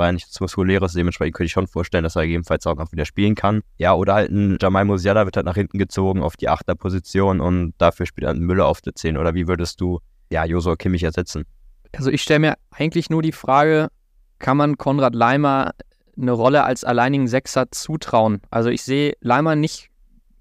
war 0.00 0.06
ja 0.06 0.12
nichts 0.12 0.40
Muskuläres, 0.40 0.94
dementsprechend 0.94 1.36
könnte 1.36 1.46
ich 1.46 1.52
schon 1.52 1.66
vorstellen, 1.66 2.02
dass 2.02 2.16
er 2.16 2.22
gegebenenfalls 2.22 2.66
auch 2.66 2.74
noch 2.74 2.90
wieder 2.90 3.04
spielen 3.04 3.34
kann. 3.34 3.60
Ja, 3.76 3.94
oder 3.94 4.14
halt 4.14 4.30
ein 4.32 4.56
Jamal 4.60 4.86
Musiala 4.86 5.26
wird 5.26 5.36
halt 5.36 5.46
nach 5.46 5.54
hinten 5.54 5.78
gezogen 5.78 6.22
auf 6.22 6.36
die 6.36 6.48
Achterposition 6.48 7.40
und 7.40 7.74
dafür 7.78 8.06
spielt 8.06 8.26
dann 8.26 8.40
Müller 8.40 8.66
auf 8.66 8.80
der 8.80 8.94
10. 8.94 9.18
Oder 9.18 9.34
wie 9.34 9.46
würdest 9.46 9.80
du, 9.80 10.00
ja, 10.32 10.44
Josua 10.44 10.76
Kimmich 10.76 11.02
ersetzen? 11.02 11.44
Also 11.94 12.10
ich 12.10 12.22
stelle 12.22 12.40
mir 12.40 12.54
eigentlich 12.70 13.10
nur 13.10 13.20
die 13.20 13.32
Frage, 13.32 13.88
kann 14.38 14.56
man 14.56 14.78
Konrad 14.78 15.14
Leimer 15.14 15.72
eine 16.16 16.32
Rolle 16.32 16.64
als 16.64 16.82
alleinigen 16.82 17.28
Sechser 17.28 17.70
zutrauen? 17.70 18.40
Also 18.50 18.70
ich 18.70 18.82
sehe 18.82 19.12
Leimer 19.20 19.54
nicht, 19.54 19.90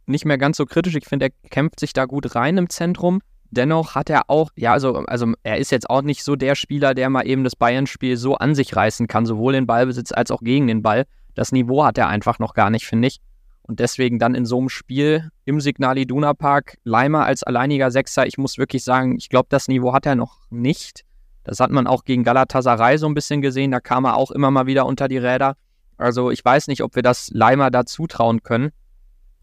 nicht 0.06 0.24
mehr 0.24 0.38
ganz 0.38 0.56
so 0.56 0.66
kritisch. 0.66 0.96
Ich 0.96 1.06
finde, 1.06 1.28
er 1.28 1.50
kämpft 1.50 1.82
sich 1.82 1.92
da 1.92 2.06
gut 2.06 2.34
rein 2.34 2.58
im 2.58 2.70
Zentrum. 2.70 3.20
Dennoch 3.52 3.96
hat 3.96 4.10
er 4.10 4.30
auch, 4.30 4.52
ja, 4.56 4.74
also, 4.74 4.98
also 5.06 5.34
er 5.44 5.58
ist 5.58 5.72
jetzt 5.72 5.90
auch 5.90 6.04
nicht 6.04 6.24
so 6.24 6.36
der 6.36 6.56
Spieler, 6.56 6.94
der 6.94 7.10
mal 7.10 7.26
eben 7.26 7.44
das 7.44 7.56
Bayern-Spiel 7.56 8.16
so 8.16 8.36
an 8.36 8.54
sich 8.54 8.76
reißen 8.76 9.08
kann, 9.08 9.26
sowohl 9.26 9.56
in 9.56 9.66
Ballbesitz 9.66 10.12
als 10.12 10.30
auch 10.30 10.42
gegen 10.42 10.68
den 10.68 10.84
Ball. 10.84 11.06
Das 11.34 11.52
Niveau 11.52 11.84
hat 11.84 11.98
er 11.98 12.08
einfach 12.08 12.38
noch 12.38 12.54
gar 12.54 12.70
nicht, 12.70 12.86
finde 12.86 13.08
ich. 13.08 13.20
Und 13.64 13.80
deswegen 13.80 14.20
dann 14.20 14.36
in 14.36 14.46
so 14.46 14.58
einem 14.58 14.70
Spiel 14.70 15.30
im 15.46 15.62
Signal 15.62 15.98
Iduna 15.98 16.34
Park 16.34 16.78
Leimer 16.84 17.26
als 17.26 17.44
alleiniger 17.44 17.92
Sechser, 17.92 18.26
ich 18.26 18.38
muss 18.38 18.58
wirklich 18.58 18.84
sagen, 18.84 19.16
ich 19.18 19.30
glaube, 19.30 19.48
das 19.50 19.68
Niveau 19.68 19.94
hat 19.94 20.06
er 20.06 20.16
noch 20.16 20.40
nicht. 20.50 21.06
Das 21.44 21.60
hat 21.60 21.72
man 21.72 21.88
auch 21.88 22.04
gegen 22.04 22.24
Galatasaray 22.24 22.98
so 22.98 23.08
ein 23.08 23.14
bisschen 23.14 23.42
gesehen, 23.42 23.72
da 23.72 23.80
kam 23.80 24.06
er 24.06 24.16
auch 24.16 24.32
immer 24.32 24.52
mal 24.52 24.66
wieder 24.66 24.86
unter 24.86 25.08
die 25.08 25.18
Räder. 25.18 25.56
Also 25.98 26.32
ich 26.32 26.44
weiß 26.44 26.68
nicht, 26.68 26.84
ob 26.84 26.96
wir 26.96 27.04
das 27.04 27.30
Leimer 27.32 27.72
da 27.72 27.86
zutrauen 27.86 28.44
können. 28.44 28.72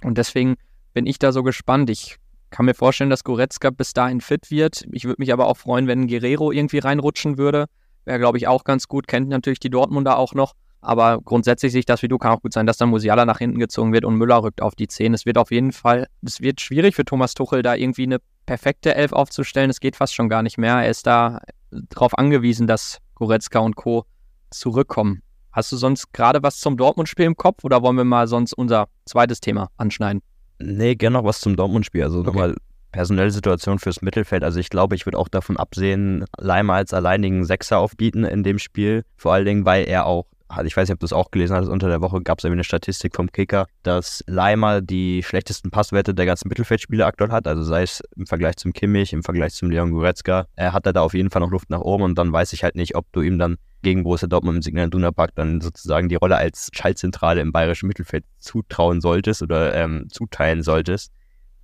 Und 0.02 0.18
deswegen 0.18 0.56
bin 0.92 1.06
ich 1.06 1.18
da 1.18 1.32
so 1.32 1.42
gespannt. 1.42 1.90
Ich 1.90 2.16
kann 2.56 2.64
mir 2.64 2.74
vorstellen, 2.74 3.10
dass 3.10 3.22
Goretzka 3.22 3.68
bis 3.68 3.92
dahin 3.92 4.22
fit 4.22 4.50
wird. 4.50 4.86
Ich 4.90 5.04
würde 5.04 5.20
mich 5.20 5.30
aber 5.30 5.46
auch 5.46 5.58
freuen, 5.58 5.88
wenn 5.88 6.06
Guerrero 6.06 6.50
irgendwie 6.52 6.78
reinrutschen 6.78 7.36
würde. 7.36 7.66
Wäre, 8.06 8.18
glaube 8.18 8.38
ich, 8.38 8.48
auch 8.48 8.64
ganz 8.64 8.88
gut. 8.88 9.06
Kennt 9.06 9.28
natürlich 9.28 9.60
die 9.60 9.68
Dortmunder 9.68 10.16
auch 10.16 10.32
noch. 10.32 10.54
Aber 10.80 11.20
grundsätzlich 11.22 11.72
sehe 11.72 11.80
ich 11.80 11.84
das 11.84 12.00
wie 12.02 12.08
du, 12.08 12.16
kann 12.16 12.32
auch 12.32 12.40
gut 12.40 12.54
sein, 12.54 12.66
dass 12.66 12.78
dann 12.78 12.88
Musiala 12.88 13.26
nach 13.26 13.40
hinten 13.40 13.58
gezogen 13.58 13.92
wird 13.92 14.06
und 14.06 14.14
Müller 14.14 14.42
rückt 14.42 14.62
auf 14.62 14.74
die 14.74 14.88
10. 14.88 15.12
Es 15.12 15.26
wird 15.26 15.36
auf 15.36 15.50
jeden 15.50 15.72
Fall, 15.72 16.06
es 16.22 16.40
wird 16.40 16.62
schwierig 16.62 16.96
für 16.96 17.04
Thomas 17.04 17.34
Tuchel, 17.34 17.60
da 17.60 17.74
irgendwie 17.74 18.04
eine 18.04 18.20
perfekte 18.46 18.94
Elf 18.94 19.12
aufzustellen. 19.12 19.68
Es 19.68 19.80
geht 19.80 19.94
fast 19.94 20.14
schon 20.14 20.30
gar 20.30 20.42
nicht 20.42 20.56
mehr. 20.56 20.76
Er 20.76 20.88
ist 20.88 21.06
da 21.06 21.40
darauf 21.70 22.16
angewiesen, 22.16 22.66
dass 22.66 23.00
Goretzka 23.16 23.58
und 23.58 23.76
Co. 23.76 24.06
zurückkommen. 24.48 25.20
Hast 25.52 25.72
du 25.72 25.76
sonst 25.76 26.10
gerade 26.14 26.42
was 26.42 26.58
zum 26.58 26.78
Dortmund-Spiel 26.78 27.26
im 27.26 27.36
Kopf 27.36 27.64
oder 27.64 27.82
wollen 27.82 27.96
wir 27.96 28.04
mal 28.04 28.26
sonst 28.26 28.54
unser 28.54 28.88
zweites 29.04 29.40
Thema 29.40 29.68
anschneiden? 29.76 30.22
Nee, 30.58 30.94
gerne 30.94 31.18
noch 31.18 31.24
was 31.24 31.40
zum 31.40 31.56
Dortmund-Spiel. 31.56 32.02
Also 32.02 32.20
okay. 32.20 32.26
nochmal 32.26 32.54
personelle 32.92 33.30
Situation 33.30 33.78
fürs 33.78 34.00
Mittelfeld. 34.00 34.42
Also 34.42 34.58
ich 34.58 34.70
glaube, 34.70 34.94
ich 34.94 35.06
würde 35.06 35.18
auch 35.18 35.28
davon 35.28 35.56
absehen, 35.56 36.24
Leimer 36.38 36.74
als 36.74 36.94
alleinigen 36.94 37.44
Sechser 37.44 37.78
aufbieten 37.78 38.24
in 38.24 38.42
dem 38.42 38.58
Spiel. 38.58 39.04
Vor 39.16 39.32
allen 39.32 39.44
Dingen, 39.44 39.64
weil 39.64 39.86
er 39.86 40.06
auch 40.06 40.26
ich 40.64 40.76
weiß 40.76 40.88
nicht, 40.88 40.94
ob 40.94 41.00
du 41.00 41.06
es 41.06 41.12
auch 41.12 41.30
gelesen 41.30 41.56
hast, 41.56 41.68
unter 41.68 41.88
der 41.88 42.00
Woche 42.00 42.22
gab 42.22 42.38
es 42.38 42.44
eine 42.44 42.62
Statistik 42.62 43.16
vom 43.16 43.30
Kicker, 43.32 43.66
dass 43.82 44.22
Leimer 44.26 44.80
die 44.80 45.22
schlechtesten 45.22 45.70
Passwerte 45.70 46.14
der 46.14 46.24
ganzen 46.24 46.48
Mittelfeldspieler 46.48 47.06
aktuell 47.06 47.30
hat, 47.30 47.48
also 47.48 47.64
sei 47.64 47.82
es 47.82 48.00
im 48.16 48.26
Vergleich 48.26 48.56
zum 48.56 48.72
Kimmich, 48.72 49.12
im 49.12 49.24
Vergleich 49.24 49.54
zum 49.54 49.70
Leon 49.70 49.90
Goretzka, 49.90 50.46
er 50.54 50.72
hat 50.72 50.86
da 50.86 51.00
auf 51.00 51.14
jeden 51.14 51.30
Fall 51.30 51.40
noch 51.40 51.50
Luft 51.50 51.68
nach 51.68 51.80
oben 51.80 52.04
und 52.04 52.16
dann 52.16 52.32
weiß 52.32 52.52
ich 52.52 52.62
halt 52.62 52.76
nicht, 52.76 52.94
ob 52.94 53.10
du 53.12 53.22
ihm 53.22 53.38
dann 53.38 53.56
gegen 53.86 54.02
Borussia 54.02 54.26
Dortmund 54.26 54.56
im 54.56 54.62
Signal 54.62 54.88
Iduna 54.88 55.12
Park 55.12 55.30
dann 55.36 55.60
sozusagen 55.60 56.08
die 56.08 56.16
Rolle 56.16 56.36
als 56.36 56.70
Schaltzentrale 56.72 57.40
im 57.40 57.52
bayerischen 57.52 57.86
Mittelfeld 57.86 58.24
zutrauen 58.36 59.00
solltest 59.00 59.42
oder 59.42 59.76
ähm, 59.76 60.08
zuteilen 60.10 60.64
solltest. 60.64 61.12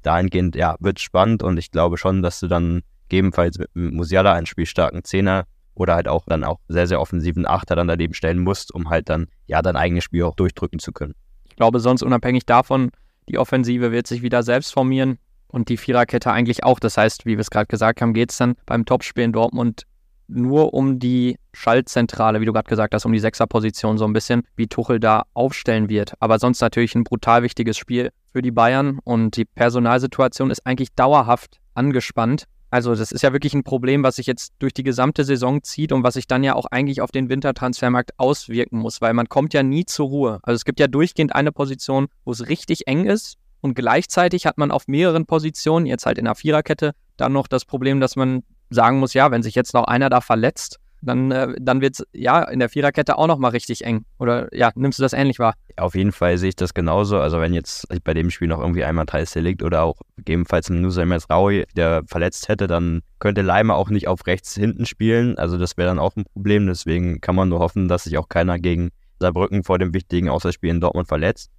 Dahingehend, 0.02 0.55
ja, 0.55 0.76
wird 0.79 1.00
spannend 1.00 1.43
und 1.43 1.59
ich 1.59 1.73
glaube 1.73 1.99
schon, 1.99 2.23
dass 2.23 2.38
du 2.38 2.47
dann 2.47 2.83
gegebenenfalls 3.09 3.59
mit 3.59 3.75
Musiala 3.75 4.35
einen 4.35 4.47
spielstarken 4.47 5.02
Zehner 5.02 5.47
oder 5.75 5.97
halt 5.97 6.07
auch 6.07 6.25
dann 6.29 6.45
auch 6.45 6.61
sehr, 6.69 6.87
sehr 6.87 7.00
offensiven 7.00 7.45
Achter 7.45 7.75
dann 7.75 7.88
daneben 7.88 8.14
stellen 8.14 8.38
musst, 8.38 8.73
um 8.73 8.88
halt 8.88 9.09
dann, 9.09 9.26
ja, 9.49 9.61
dein 9.61 9.75
eigenes 9.75 10.05
Spiel 10.05 10.23
auch 10.23 10.37
durchdrücken 10.37 10.79
zu 10.79 10.93
können. 10.93 11.17
Ich 11.49 11.57
glaube, 11.57 11.81
sonst 11.81 12.02
unabhängig 12.02 12.47
davon, 12.47 12.93
die 13.29 13.37
Offensive 13.37 13.91
wird 13.91 14.07
sich 14.07 14.23
wieder 14.23 14.45
selbst 14.45 14.73
formieren 14.73 15.19
und 15.49 15.71
die 15.71 15.76
Viererkette 15.76 16.31
eigentlich 16.31 16.62
auch. 16.62 16.79
Das 16.79 16.97
heißt, 16.97 17.26
wie 17.26 17.33
wir 17.33 17.41
es 17.41 17.50
gerade 17.50 17.67
gesagt 17.67 18.00
haben, 18.00 18.14
geht 18.14 18.31
es 18.31 18.37
dann 18.37 18.55
beim 18.64 18.85
Topspiel 18.85 19.25
in 19.25 19.33
Dortmund 19.33 19.87
nur 20.29 20.75
um 20.75 20.99
die 20.99 21.37
Schaltzentrale, 21.52 22.41
wie 22.41 22.45
du 22.45 22.52
gerade 22.52 22.69
gesagt 22.69 22.95
hast, 22.95 23.05
um 23.05 23.12
die 23.12 23.19
Sechserposition 23.19 23.99
so 23.99 24.05
ein 24.05 24.12
bisschen, 24.12 24.43
wie 24.57 24.67
Tuchel 24.67 25.00
da 25.00 25.25
aufstellen 25.35 25.88
wird. 25.88 26.14
Aber 26.21 26.38
sonst 26.38 26.61
natürlich 26.61 26.95
ein 26.95 27.05
brutal 27.05 27.43
wichtiges 27.43 27.76
Spiel 27.76 28.11
für 28.33 28.43
die 28.43 28.50
Bayern 28.50 28.99
und 29.05 29.37
die 29.37 29.45
Personalsituation 29.45 30.50
ist 30.50 30.67
eigentlich 30.67 30.93
dauerhaft 30.95 31.61
angespannt. 31.75 32.45
Also 32.71 32.95
das 32.95 33.12
ist 33.12 33.21
ja 33.21 33.35
wirklich 33.35 33.52
ein 33.52 33.64
Problem, 33.64 34.02
was 34.02 34.17
sich 34.17 34.26
jetzt 34.26 34.55
durch 34.59 34.73
die 34.73 34.83
gesamte 34.83 35.25
Saison 35.25 35.62
zieht 35.62 35.93
und 35.93 36.05
was 36.05 36.14
sich 36.14 36.26
dann 36.26 36.43
ja 36.43 36.55
auch 36.55 36.64
eigentlich 36.71 37.02
auf 37.02 37.11
den 37.11 37.29
Wintertransfermarkt 37.29 38.12
auswirken 38.19 38.79
muss, 38.79 39.02
weil 39.02 39.12
man 39.12 39.29
kommt 39.29 39.52
ja 39.52 39.62
nie 39.62 39.85
zur 39.85 40.09
Ruhe. 40.09 40.41
Also 40.43 40.57
es 40.57 40.64
gibt 40.64 40.81
ja 40.81 40.87
durchgehend 40.87 41.35
eine 41.35 41.52
Position, 41.52 42.07
wo 42.25 42.33
es 42.33 42.49
richtig 42.49 42.87
eng 42.87 43.05
ist 43.05 43.37
und 43.61 43.75
gleichzeitig 43.75 44.47
hat 44.47 44.57
man 44.57 44.71
auf 44.71 44.88
mehreren 44.88 45.26
Positionen, 45.26 45.85
jetzt 45.85 46.07
halt 46.07 46.17
in 46.17 46.25
der 46.25 46.35
Viererkette, 46.35 46.93
dann 47.19 47.33
noch 47.33 47.47
das 47.47 47.67
Problem, 47.67 48.00
dass 48.00 48.17
man 48.17 48.43
sagen 48.75 48.99
muss, 48.99 49.14
ja, 49.14 49.31
wenn 49.31 49.43
sich 49.43 49.55
jetzt 49.55 49.75
noch 49.75 49.85
einer 49.85 50.11
da 50.11 50.21
verletzt, 50.21 50.79
dann, 51.02 51.31
äh, 51.33 51.55
dann 51.61 51.81
wird 51.81 51.99
es 51.99 52.07
ja 52.12 52.43
in 52.45 52.61
der 52.61 52.69
Viererkette 52.69 53.19
auch 53.19 53.26
nochmal 53.26 53.50
richtig 53.50 53.85
eng. 53.85 54.05
Oder 54.19 54.49
ja, 54.55 54.71
nimmst 54.76 54.99
du 54.99 55.02
das 55.02 55.12
ähnlich 55.12 55.38
wahr? 55.38 55.55
Auf 55.76 55.95
jeden 55.95 56.12
Fall 56.12 56.38
sehe 56.38 56.50
ich 56.50 56.57
das 56.57 56.75
genauso. 56.75 57.19
Also 57.19 57.41
wenn 57.41 57.52
jetzt 57.55 57.87
bei 58.05 58.14
dem 58.14 58.31
Spiel 58.31 58.49
noch 58.49 58.61
irgendwie 58.61 58.85
einmal 58.85 59.07
Thais 59.07 59.33
Delikt 59.33 59.62
oder 59.62 59.83
auch 59.83 60.00
gegebenenfalls 60.17 60.71
ein 60.71 60.81
Nusayr 60.81 61.19
Raui, 61.29 61.64
der 61.76 62.02
verletzt 62.07 62.49
hätte, 62.49 62.69
dann 62.69 63.02
könnte 63.19 63.43
Leimer 63.43 63.75
auch 63.75 63.91
nicht 63.91 64.07
auf 64.07 64.26
rechts 64.26 64.55
hinten 64.55 64.87
spielen. 64.87 65.37
Also 65.38 65.59
das 65.59 65.76
wäre 65.76 65.88
dann 65.88 65.99
auch 65.99 66.14
ein 66.17 66.25
Problem. 66.25 66.67
Deswegen 66.67 67.21
kann 67.21 67.35
man 67.35 67.49
nur 67.49 67.59
hoffen, 67.59 67.88
dass 67.88 68.05
sich 68.05 68.17
auch 68.17 68.29
keiner 68.29 68.59
gegen 68.59 68.91
Saarbrücken 69.19 69.64
vor 69.64 69.79
dem 69.79 69.93
wichtigen 69.95 70.29
Auswärtsspiel 70.29 70.71
in 70.71 70.81
Dortmund 70.81 71.09
verletzt. 71.09 71.50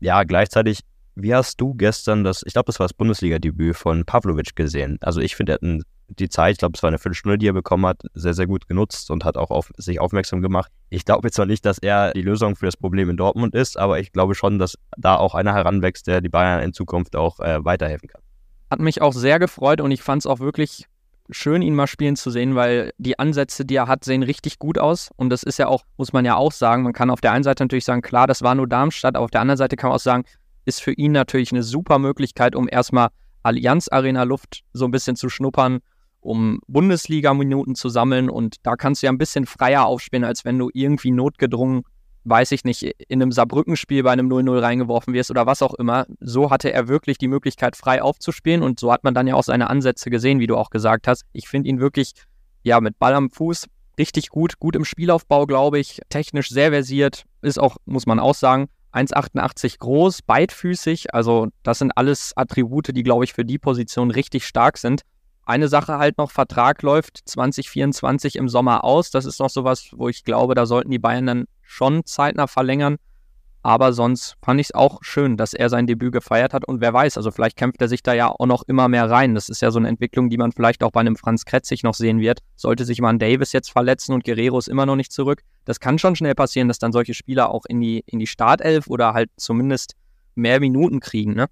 Ja, 0.00 0.22
gleichzeitig 0.22 0.80
wie 1.14 1.34
hast 1.34 1.60
du 1.60 1.74
gestern 1.74 2.24
das, 2.24 2.42
ich 2.46 2.54
glaube, 2.54 2.66
das 2.66 2.78
war 2.80 2.86
das 2.86 2.94
Bundesliga-Debüt 2.94 3.76
von 3.76 4.04
Pavlovic 4.04 4.56
gesehen? 4.56 4.96
Also 5.02 5.20
ich 5.20 5.36
finde, 5.36 5.52
er 5.52 5.54
hat 5.56 5.62
einen 5.62 5.82
die 6.08 6.28
Zeit, 6.28 6.52
ich 6.52 6.58
glaube, 6.58 6.74
es 6.76 6.82
war 6.82 6.88
eine 6.88 6.98
Viertelstunde, 6.98 7.38
die 7.38 7.48
er 7.48 7.52
bekommen 7.52 7.86
hat, 7.86 8.02
sehr, 8.14 8.34
sehr 8.34 8.46
gut 8.46 8.68
genutzt 8.68 9.10
und 9.10 9.24
hat 9.24 9.36
auch 9.36 9.50
auf 9.50 9.72
sich 9.76 10.00
aufmerksam 10.00 10.42
gemacht. 10.42 10.70
Ich 10.90 11.04
glaube 11.04 11.26
jetzt 11.26 11.36
zwar 11.36 11.46
nicht, 11.46 11.64
dass 11.64 11.78
er 11.78 12.12
die 12.12 12.22
Lösung 12.22 12.56
für 12.56 12.66
das 12.66 12.76
Problem 12.76 13.08
in 13.08 13.16
Dortmund 13.16 13.54
ist, 13.54 13.78
aber 13.78 13.98
ich 13.98 14.12
glaube 14.12 14.34
schon, 14.34 14.58
dass 14.58 14.76
da 14.96 15.16
auch 15.16 15.34
einer 15.34 15.54
heranwächst, 15.54 16.06
der 16.06 16.20
die 16.20 16.28
Bayern 16.28 16.62
in 16.62 16.72
Zukunft 16.72 17.16
auch 17.16 17.40
äh, 17.40 17.64
weiterhelfen 17.64 18.08
kann. 18.08 18.22
Hat 18.70 18.80
mich 18.80 19.02
auch 19.02 19.12
sehr 19.12 19.38
gefreut 19.38 19.80
und 19.80 19.90
ich 19.90 20.02
fand 20.02 20.22
es 20.22 20.26
auch 20.26 20.40
wirklich 20.40 20.86
schön, 21.30 21.62
ihn 21.62 21.74
mal 21.74 21.86
spielen 21.86 22.16
zu 22.16 22.30
sehen, 22.30 22.54
weil 22.54 22.92
die 22.98 23.18
Ansätze, 23.18 23.64
die 23.64 23.76
er 23.76 23.86
hat, 23.86 24.04
sehen 24.04 24.22
richtig 24.22 24.58
gut 24.58 24.78
aus. 24.78 25.10
Und 25.16 25.30
das 25.30 25.42
ist 25.42 25.58
ja 25.58 25.68
auch, 25.68 25.84
muss 25.96 26.12
man 26.12 26.24
ja 26.24 26.36
auch 26.36 26.52
sagen, 26.52 26.82
man 26.82 26.92
kann 26.92 27.10
auf 27.10 27.20
der 27.20 27.32
einen 27.32 27.44
Seite 27.44 27.64
natürlich 27.64 27.84
sagen, 27.84 28.02
klar, 28.02 28.26
das 28.26 28.42
war 28.42 28.54
nur 28.54 28.66
Darmstadt, 28.66 29.14
aber 29.16 29.24
auf 29.24 29.30
der 29.30 29.40
anderen 29.40 29.58
Seite 29.58 29.76
kann 29.76 29.88
man 29.88 29.96
auch 29.96 30.02
sagen, 30.02 30.24
ist 30.64 30.80
für 30.80 30.92
ihn 30.92 31.12
natürlich 31.12 31.52
eine 31.52 31.62
super 31.62 31.98
Möglichkeit, 31.98 32.54
um 32.54 32.68
erstmal 32.70 33.08
Allianz 33.42 33.88
Arena 33.88 34.22
Luft 34.22 34.62
so 34.72 34.84
ein 34.84 34.90
bisschen 34.90 35.16
zu 35.16 35.28
schnuppern, 35.28 35.80
um 36.22 36.60
Bundesliga-Minuten 36.66 37.74
zu 37.74 37.88
sammeln. 37.88 38.30
Und 38.30 38.56
da 38.62 38.76
kannst 38.76 39.02
du 39.02 39.06
ja 39.06 39.12
ein 39.12 39.18
bisschen 39.18 39.44
freier 39.44 39.84
aufspielen, 39.84 40.24
als 40.24 40.44
wenn 40.44 40.58
du 40.58 40.70
irgendwie 40.72 41.10
notgedrungen 41.10 41.82
weiß 42.24 42.52
ich 42.52 42.64
nicht, 42.64 42.82
in 42.82 43.20
einem 43.20 43.32
Saarbrücken-Spiel 43.32 44.02
bei 44.02 44.12
einem 44.12 44.28
0-0 44.28 44.62
reingeworfen 44.62 45.12
wirst 45.12 45.30
oder 45.30 45.46
was 45.46 45.62
auch 45.62 45.74
immer. 45.74 46.06
So 46.20 46.50
hatte 46.50 46.72
er 46.72 46.88
wirklich 46.88 47.18
die 47.18 47.28
Möglichkeit, 47.28 47.76
frei 47.76 48.02
aufzuspielen 48.02 48.62
und 48.62 48.78
so 48.78 48.92
hat 48.92 49.04
man 49.04 49.14
dann 49.14 49.26
ja 49.26 49.34
auch 49.34 49.42
seine 49.42 49.68
Ansätze 49.68 50.10
gesehen, 50.10 50.38
wie 50.38 50.46
du 50.46 50.56
auch 50.56 50.70
gesagt 50.70 51.08
hast. 51.08 51.24
Ich 51.32 51.48
finde 51.48 51.68
ihn 51.68 51.80
wirklich, 51.80 52.12
ja, 52.62 52.80
mit 52.80 52.98
Ball 52.98 53.14
am 53.14 53.30
Fuß 53.30 53.66
richtig 53.98 54.28
gut, 54.28 54.58
gut 54.58 54.76
im 54.76 54.84
Spielaufbau, 54.84 55.46
glaube 55.46 55.78
ich, 55.78 56.00
technisch 56.08 56.48
sehr 56.48 56.70
versiert, 56.70 57.24
ist 57.42 57.58
auch, 57.58 57.76
muss 57.84 58.06
man 58.06 58.18
auch 58.18 58.34
sagen, 58.34 58.68
1,88 58.92 59.78
groß, 59.78 60.22
beidfüßig, 60.22 61.14
also 61.14 61.48
das 61.62 61.78
sind 61.78 61.92
alles 61.96 62.32
Attribute, 62.36 62.94
die, 62.94 63.02
glaube 63.02 63.24
ich, 63.24 63.32
für 63.32 63.44
die 63.44 63.58
Position 63.58 64.10
richtig 64.10 64.46
stark 64.46 64.78
sind. 64.78 65.02
Eine 65.44 65.68
Sache 65.68 65.98
halt 65.98 66.18
noch, 66.18 66.30
Vertrag 66.30 66.82
läuft 66.82 67.20
2024 67.24 68.36
im 68.36 68.48
Sommer 68.48 68.84
aus. 68.84 69.10
Das 69.10 69.24
ist 69.24 69.40
noch 69.40 69.50
sowas, 69.50 69.88
wo 69.92 70.08
ich 70.08 70.24
glaube, 70.24 70.54
da 70.54 70.66
sollten 70.66 70.90
die 70.90 71.00
Bayern 71.00 71.26
dann 71.26 71.44
schon 71.62 72.04
zeitnah 72.04 72.46
verlängern. 72.46 72.96
Aber 73.64 73.92
sonst 73.92 74.36
fand 74.42 74.60
ich 74.60 74.68
es 74.68 74.74
auch 74.74 74.98
schön, 75.02 75.36
dass 75.36 75.54
er 75.54 75.68
sein 75.68 75.86
Debüt 75.86 76.12
gefeiert 76.12 76.52
hat. 76.52 76.66
Und 76.66 76.80
wer 76.80 76.92
weiß, 76.92 77.16
also 77.16 77.30
vielleicht 77.30 77.56
kämpft 77.56 77.80
er 77.80 77.88
sich 77.88 78.02
da 78.02 78.12
ja 78.12 78.28
auch 78.28 78.46
noch 78.46 78.64
immer 78.64 78.88
mehr 78.88 79.08
rein. 79.08 79.36
Das 79.36 79.48
ist 79.48 79.62
ja 79.62 79.70
so 79.70 79.78
eine 79.78 79.88
Entwicklung, 79.88 80.30
die 80.30 80.36
man 80.36 80.50
vielleicht 80.50 80.82
auch 80.82 80.90
bei 80.90 81.00
einem 81.00 81.14
Franz 81.14 81.44
Kretzig 81.44 81.84
noch 81.84 81.94
sehen 81.94 82.18
wird. 82.18 82.40
Sollte 82.56 82.84
sich 82.84 83.00
mal 83.00 83.10
ein 83.10 83.20
Davis 83.20 83.52
jetzt 83.52 83.70
verletzen 83.70 84.14
und 84.14 84.24
Guerrero 84.24 84.58
ist 84.58 84.68
immer 84.68 84.84
noch 84.84 84.96
nicht 84.96 85.12
zurück. 85.12 85.42
Das 85.64 85.78
kann 85.78 85.98
schon 85.98 86.16
schnell 86.16 86.34
passieren, 86.34 86.66
dass 86.66 86.80
dann 86.80 86.90
solche 86.90 87.14
Spieler 87.14 87.50
auch 87.50 87.64
in 87.66 87.80
die, 87.80 88.02
in 88.06 88.18
die 88.18 88.26
Startelf 88.26 88.88
oder 88.88 89.14
halt 89.14 89.30
zumindest 89.36 89.94
mehr 90.34 90.58
Minuten 90.58 90.98
kriegen, 90.98 91.34
ne? 91.34 91.46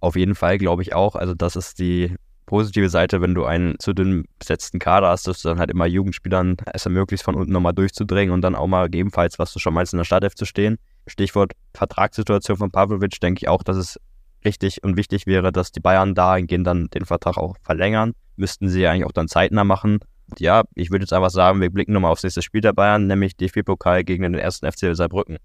Auf 0.00 0.16
jeden 0.16 0.34
Fall 0.34 0.58
glaube 0.58 0.82
ich 0.82 0.94
auch. 0.94 1.16
Also 1.16 1.34
das 1.34 1.54
ist 1.54 1.78
die 1.78 2.16
positive 2.52 2.90
Seite, 2.90 3.22
wenn 3.22 3.34
du 3.34 3.46
einen 3.46 3.78
zu 3.78 3.94
dünn 3.94 4.26
besetzten 4.38 4.78
Kader 4.78 5.08
hast, 5.08 5.26
dass 5.26 5.40
du 5.40 5.48
dann 5.48 5.58
halt 5.58 5.70
immer 5.70 5.86
Jugendspielern 5.86 6.58
es 6.74 6.84
ermöglicht, 6.84 7.24
von 7.24 7.34
unten 7.34 7.50
nochmal 7.50 7.72
durchzudrängen 7.72 8.34
und 8.34 8.42
dann 8.42 8.54
auch 8.54 8.66
mal 8.66 8.90
gegebenenfalls, 8.90 9.38
was 9.38 9.54
du 9.54 9.58
schon 9.58 9.72
meinst, 9.72 9.94
in 9.94 9.96
der 9.96 10.04
Startelf 10.04 10.34
zu 10.34 10.44
stehen. 10.44 10.76
Stichwort 11.06 11.52
Vertragssituation 11.72 12.58
von 12.58 12.70
Pavlovic, 12.70 13.18
denke 13.20 13.38
ich 13.38 13.48
auch, 13.48 13.62
dass 13.62 13.78
es 13.78 13.98
richtig 14.44 14.84
und 14.84 14.98
wichtig 14.98 15.24
wäre, 15.24 15.50
dass 15.50 15.72
die 15.72 15.80
Bayern 15.80 16.14
dahingehend 16.14 16.66
dann 16.66 16.88
den 16.88 17.06
Vertrag 17.06 17.38
auch 17.38 17.56
verlängern. 17.62 18.12
Müssten 18.36 18.68
sie 18.68 18.86
eigentlich 18.86 19.06
auch 19.06 19.12
dann 19.12 19.28
zeitnah 19.28 19.64
machen. 19.64 20.00
Ja, 20.38 20.64
ich 20.74 20.90
würde 20.90 21.04
jetzt 21.04 21.14
einfach 21.14 21.30
sagen, 21.30 21.62
wir 21.62 21.70
blicken 21.70 21.94
nochmal 21.94 22.12
aufs 22.12 22.22
nächste 22.22 22.42
Spiel 22.42 22.60
der 22.60 22.74
Bayern, 22.74 23.06
nämlich 23.06 23.34
DFB-Pokal 23.34 24.04
gegen 24.04 24.24
den 24.24 24.34
ersten 24.34 24.70
FC 24.70 24.94
Saarbrücken. 24.94 25.38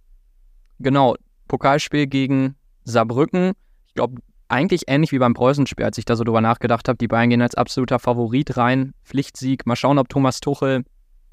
Genau, 0.80 1.16
Pokalspiel 1.48 2.06
gegen 2.06 2.56
Saarbrücken. 2.84 3.54
Ich 3.88 3.94
glaube, 3.94 4.22
eigentlich 4.50 4.84
ähnlich 4.88 5.12
wie 5.12 5.20
beim 5.20 5.34
Preußenspiel, 5.34 5.86
als 5.86 5.98
ich 5.98 6.06
da 6.06 6.16
so 6.16 6.24
drüber 6.24 6.42
nachgedacht 6.42 6.88
habe. 6.88 6.98
Die 6.98 7.08
Bayern 7.08 7.30
gehen 7.30 7.42
als 7.42 7.56
absoluter 7.56 8.00
Favorit 8.00 8.58
rein. 8.58 8.94
Pflichtsieg. 9.04 9.66
Mal 9.66 9.76
schauen, 9.76 10.00
ob 10.00 10.10
Thomas 10.10 10.40
Tuchel 10.40 10.84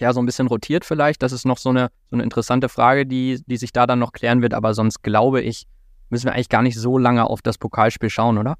ja 0.01 0.13
so 0.13 0.21
ein 0.21 0.27
bisschen 0.27 0.47
rotiert 0.49 0.85
vielleicht. 0.85 1.23
Das 1.23 1.33
ist 1.33 1.45
noch 1.45 1.59
so 1.59 1.71
eine, 1.71 1.91
so 2.11 2.17
eine 2.17 2.23
interessante 2.23 2.69
Frage, 2.69 3.07
die, 3.07 3.41
die 3.47 3.57
sich 3.57 3.73
da 3.73 3.87
dann 3.87 3.99
noch 3.99 4.13
klären 4.13 4.43
wird. 4.43 4.55
Aber 4.55 4.75
sonst 4.75 5.03
glaube 5.03 5.41
ich, 5.41 5.67
müssen 6.11 6.27
wir 6.27 6.33
eigentlich 6.33 6.49
gar 6.49 6.63
nicht 6.63 6.79
so 6.79 6.99
lange 6.99 7.25
auf 7.29 7.43
das 7.43 7.59
Pokalspiel 7.59 8.11
schauen, 8.11 8.39
oder? 8.39 8.57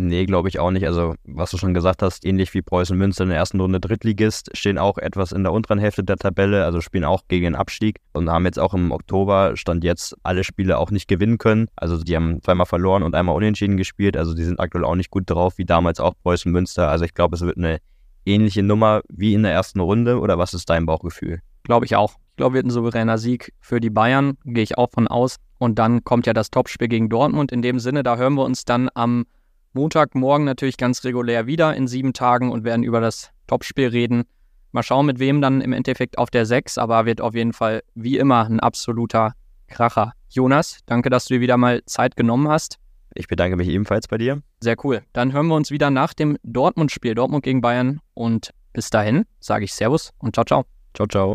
Nee, 0.00 0.26
glaube 0.26 0.48
ich 0.48 0.60
auch 0.60 0.70
nicht. 0.70 0.86
Also, 0.86 1.16
was 1.24 1.50
du 1.50 1.58
schon 1.58 1.74
gesagt 1.74 2.02
hast, 2.02 2.24
ähnlich 2.24 2.54
wie 2.54 2.62
Preußen 2.62 2.96
Münster 2.96 3.24
in 3.24 3.30
der 3.30 3.38
ersten 3.38 3.60
Runde 3.60 3.80
Drittligist, 3.80 4.56
stehen 4.56 4.78
auch 4.78 4.96
etwas 4.96 5.32
in 5.32 5.42
der 5.42 5.52
unteren 5.52 5.80
Hälfte 5.80 6.04
der 6.04 6.16
Tabelle, 6.16 6.64
also 6.64 6.80
spielen 6.80 7.02
auch 7.02 7.22
gegen 7.26 7.46
den 7.46 7.54
Abstieg 7.56 7.98
und 8.12 8.30
haben 8.30 8.44
jetzt 8.44 8.60
auch 8.60 8.74
im 8.74 8.92
Oktober, 8.92 9.56
stand 9.56 9.82
jetzt, 9.82 10.14
alle 10.22 10.44
Spiele 10.44 10.78
auch 10.78 10.92
nicht 10.92 11.08
gewinnen 11.08 11.38
können. 11.38 11.66
Also, 11.74 11.98
die 11.98 12.14
haben 12.14 12.40
zweimal 12.44 12.66
verloren 12.66 13.02
und 13.02 13.16
einmal 13.16 13.34
unentschieden 13.34 13.76
gespielt. 13.76 14.16
Also, 14.16 14.34
die 14.34 14.44
sind 14.44 14.60
aktuell 14.60 14.84
auch 14.84 14.94
nicht 14.94 15.10
gut 15.10 15.24
drauf, 15.26 15.58
wie 15.58 15.64
damals 15.64 15.98
auch 15.98 16.14
Preußen 16.22 16.52
Münster. 16.52 16.88
Also, 16.88 17.04
ich 17.04 17.14
glaube, 17.14 17.34
es 17.34 17.42
wird 17.42 17.56
eine 17.56 17.78
ähnliche 18.24 18.62
Nummer 18.62 19.00
wie 19.08 19.34
in 19.34 19.42
der 19.42 19.52
ersten 19.52 19.80
Runde. 19.80 20.20
Oder 20.20 20.38
was 20.38 20.54
ist 20.54 20.70
dein 20.70 20.86
Bauchgefühl? 20.86 21.40
Glaube 21.64 21.86
ich 21.86 21.96
auch. 21.96 22.14
Ich 22.30 22.36
glaube, 22.36 22.54
wird 22.54 22.66
ein 22.66 22.70
souveräner 22.70 23.18
Sieg 23.18 23.52
für 23.58 23.80
die 23.80 23.90
Bayern, 23.90 24.38
gehe 24.44 24.62
ich 24.62 24.78
auch 24.78 24.90
von 24.92 25.08
aus. 25.08 25.38
Und 25.58 25.80
dann 25.80 26.04
kommt 26.04 26.28
ja 26.28 26.32
das 26.34 26.52
Topspiel 26.52 26.86
gegen 26.86 27.08
Dortmund. 27.08 27.50
In 27.50 27.62
dem 27.62 27.80
Sinne, 27.80 28.04
da 28.04 28.16
hören 28.16 28.34
wir 28.34 28.44
uns 28.44 28.64
dann 28.64 28.88
am 28.94 29.26
Montagmorgen 29.72 30.44
natürlich 30.44 30.76
ganz 30.76 31.04
regulär 31.04 31.46
wieder 31.46 31.74
in 31.74 31.86
sieben 31.86 32.12
Tagen 32.12 32.50
und 32.50 32.64
werden 32.64 32.82
über 32.82 33.00
das 33.00 33.30
Topspiel 33.46 33.88
reden. 33.88 34.24
Mal 34.72 34.82
schauen, 34.82 35.06
mit 35.06 35.18
wem 35.18 35.40
dann 35.40 35.60
im 35.60 35.72
Endeffekt 35.72 36.18
auf 36.18 36.30
der 36.30 36.46
6, 36.46 36.78
aber 36.78 37.06
wird 37.06 37.20
auf 37.20 37.34
jeden 37.34 37.52
Fall 37.52 37.82
wie 37.94 38.18
immer 38.18 38.44
ein 38.44 38.60
absoluter 38.60 39.32
Kracher. 39.66 40.12
Jonas, 40.28 40.80
danke, 40.86 41.10
dass 41.10 41.26
du 41.26 41.34
dir 41.34 41.40
wieder 41.40 41.56
mal 41.56 41.82
Zeit 41.86 42.16
genommen 42.16 42.48
hast. 42.48 42.78
Ich 43.14 43.28
bedanke 43.28 43.56
mich 43.56 43.68
ebenfalls 43.68 44.08
bei 44.08 44.18
dir. 44.18 44.42
Sehr 44.60 44.76
cool. 44.84 45.02
Dann 45.12 45.32
hören 45.32 45.46
wir 45.48 45.54
uns 45.54 45.70
wieder 45.70 45.90
nach 45.90 46.14
dem 46.14 46.36
Dortmund-Spiel, 46.42 47.14
Dortmund 47.14 47.44
gegen 47.44 47.60
Bayern. 47.60 48.00
Und 48.14 48.52
bis 48.72 48.90
dahin 48.90 49.24
sage 49.40 49.64
ich 49.64 49.72
Servus 49.72 50.12
und 50.18 50.34
ciao, 50.34 50.44
ciao. 50.44 50.64
Ciao, 50.94 51.06
ciao. 51.06 51.26